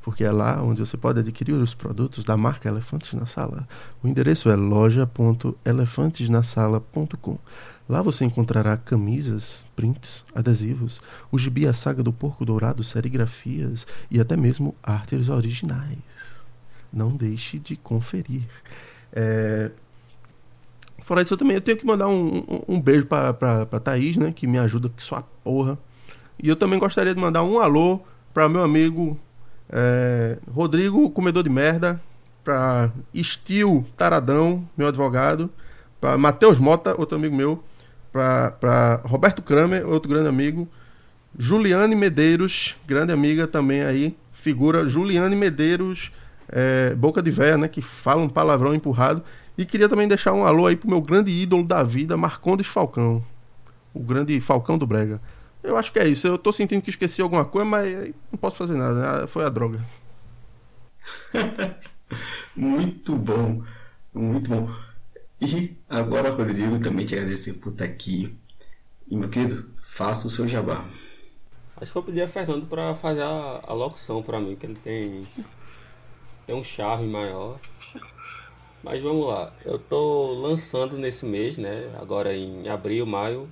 [0.01, 3.67] Porque é lá onde você pode adquirir os produtos da marca Elefantes na Sala.
[4.03, 7.39] O endereço é loja.elefantesnasala.com.
[7.89, 11.01] Lá você encontrará camisas, prints, adesivos,
[11.31, 15.97] o gibi A Saga do Porco Dourado, serigrafias e até mesmo artes originais.
[16.91, 18.43] Não deixe de conferir.
[19.13, 19.71] É...
[21.01, 24.17] Fora isso, eu também eu tenho que mandar um, um, um beijo pra, pra Thaís,
[24.17, 24.33] né?
[24.35, 25.77] Que me ajuda que sua porra.
[26.41, 28.01] E eu também gostaria de mandar um alô
[28.33, 29.17] para meu amigo
[29.69, 31.99] é, Rodrigo Comedor de Merda,
[32.43, 35.49] para Estil Taradão, meu advogado,
[35.99, 37.61] para Matheus Mota, outro amigo meu,
[38.11, 40.67] para Roberto Kramer, outro grande amigo,
[41.37, 46.11] Juliane Medeiros, grande amiga também aí, figura Juliane Medeiros,
[46.49, 49.21] é, boca de véia, né, que fala um palavrão empurrado.
[49.57, 53.23] E queria também deixar um alô aí pro meu grande ídolo da vida, Marcondes Falcão,
[53.93, 55.19] o grande Falcão do Brega.
[55.67, 56.25] Eu acho que é isso.
[56.25, 59.21] Eu tô sentindo que esqueci alguma coisa, mas não posso fazer nada.
[59.21, 59.27] Né?
[59.27, 59.85] Foi a droga.
[62.55, 63.61] muito bom.
[64.13, 64.69] Muito bom.
[65.41, 68.33] E agora, Rodrigo, também te agradecer por estar aqui.
[69.09, 70.85] E, meu querido, faça o seu jabá.
[71.75, 74.75] Acho que eu pedi a Fernando para fazer a, a locução para mim, que ele
[74.75, 75.27] tem,
[76.45, 77.59] tem um charme maior.
[78.81, 79.51] Mas vamos lá.
[79.65, 81.93] Eu tô lançando nesse mês, né?
[81.99, 83.49] Agora em abril, maio,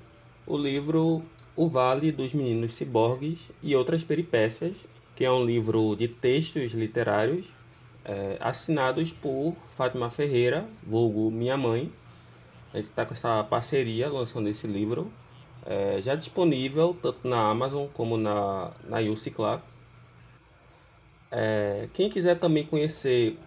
[0.47, 1.21] o livro
[1.57, 4.75] O Vale dos Meninos Ciborgues e Outras Peripécias,
[5.15, 7.45] que é um livro de textos literários
[8.03, 11.89] é, assinados por Fátima Ferreira, vulgo minha mãe.
[12.73, 15.09] A gente está com essa parceria lançando esse livro,
[15.65, 19.63] é, já disponível tanto na Amazon como na, na Uciclar.
[21.31, 23.37] É, quem quiser também conhecer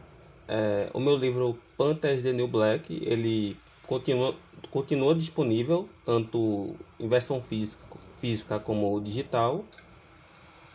[0.49, 3.55] é, o meu livro Panthers The New Black, ele
[3.87, 4.35] continua,
[4.71, 9.65] continua disponível tanto em versão física, física como digital.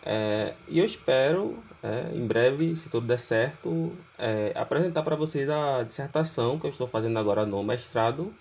[0.06, 5.50] É, e eu espero, é, em breve, se tudo der certo, é, apresentar para vocês
[5.50, 8.34] a dissertação que eu estou fazendo agora no mestrado,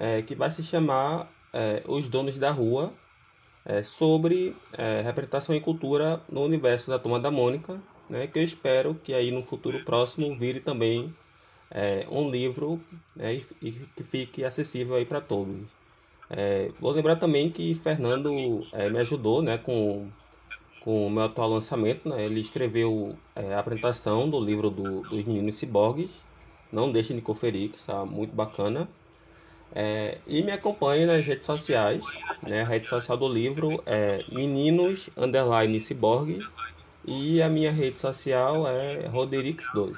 [0.00, 2.92] é, que vai se chamar é, Os Donos da Rua,
[3.64, 4.54] é, sobre
[5.04, 9.32] representação e cultura no universo da Turma da Mônica, né, que eu espero que aí
[9.32, 11.12] no futuro próximo vire também
[12.08, 12.80] um livro
[13.16, 15.75] né, e, que fique acessível aí para todos.
[16.80, 20.08] Vou lembrar também que Fernando me ajudou né, com
[20.86, 22.08] com o meu atual lançamento.
[22.08, 22.24] Né?
[22.24, 26.12] Ele escreveu é, a apresentação do livro do, dos meninos ciborgues.
[26.72, 28.88] Não deixem de conferir, que está muito bacana.
[29.74, 32.04] É, e me acompanhe nas redes sociais.
[32.40, 32.62] Né?
[32.62, 36.38] A rede social do livro é Meninos Underline Ciborgue.
[37.04, 39.96] E a minha rede social é Roderix2.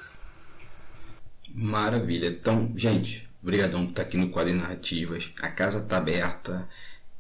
[1.55, 2.28] Maravilha.
[2.28, 5.32] Então, gente, obrigadão por estar aqui no Quadro Narrativas.
[5.40, 6.69] A casa está aberta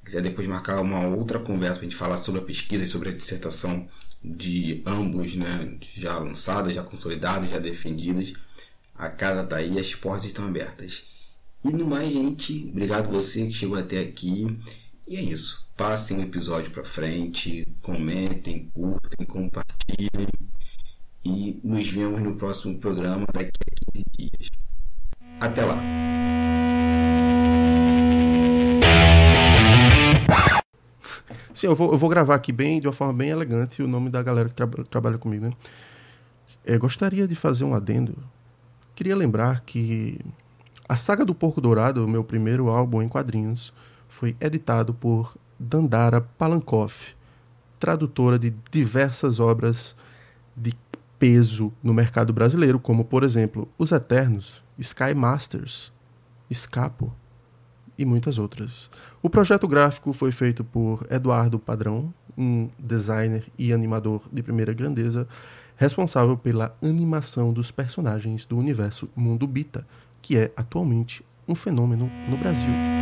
[0.08, 3.10] quiser depois marcar uma outra conversa para a gente falar sobre a pesquisa e sobre
[3.10, 3.86] a dissertação
[4.24, 8.32] de ambos, né, já lançadas, já consolidadas, já defendidas,
[8.96, 11.08] a casa está aí, as portas estão abertas.
[11.62, 14.46] E no mais, gente, obrigado você que chegou até aqui.
[15.06, 15.68] E é isso.
[15.76, 20.28] Passem o episódio para frente, comentem, curtem, compartilhem.
[21.24, 24.67] E nos vemos no próximo programa daqui a 15 dias.
[25.40, 25.78] Até lá!
[31.54, 34.10] Sim, eu vou, eu vou gravar aqui bem, de uma forma bem elegante, o nome
[34.10, 35.52] da galera que tra trabalha comigo, né?
[36.64, 38.16] É, gostaria de fazer um adendo.
[38.94, 40.20] Queria lembrar que
[40.88, 43.72] a Saga do Porco Dourado, meu primeiro álbum em quadrinhos,
[44.08, 47.14] foi editado por Dandara Palankoff,
[47.78, 49.94] tradutora de diversas obras
[50.56, 50.74] de
[51.18, 55.92] peso no mercado brasileiro, como, por exemplo, Os Eternos, Sky Masters,
[56.50, 57.12] Escapo,
[57.98, 58.88] e muitas outras.
[59.20, 65.26] O projeto gráfico foi feito por Eduardo Padrão, um designer e animador de primeira grandeza,
[65.76, 69.84] responsável pela animação dos personagens do universo Mundo Bita,
[70.22, 72.97] que é atualmente um fenômeno no Brasil.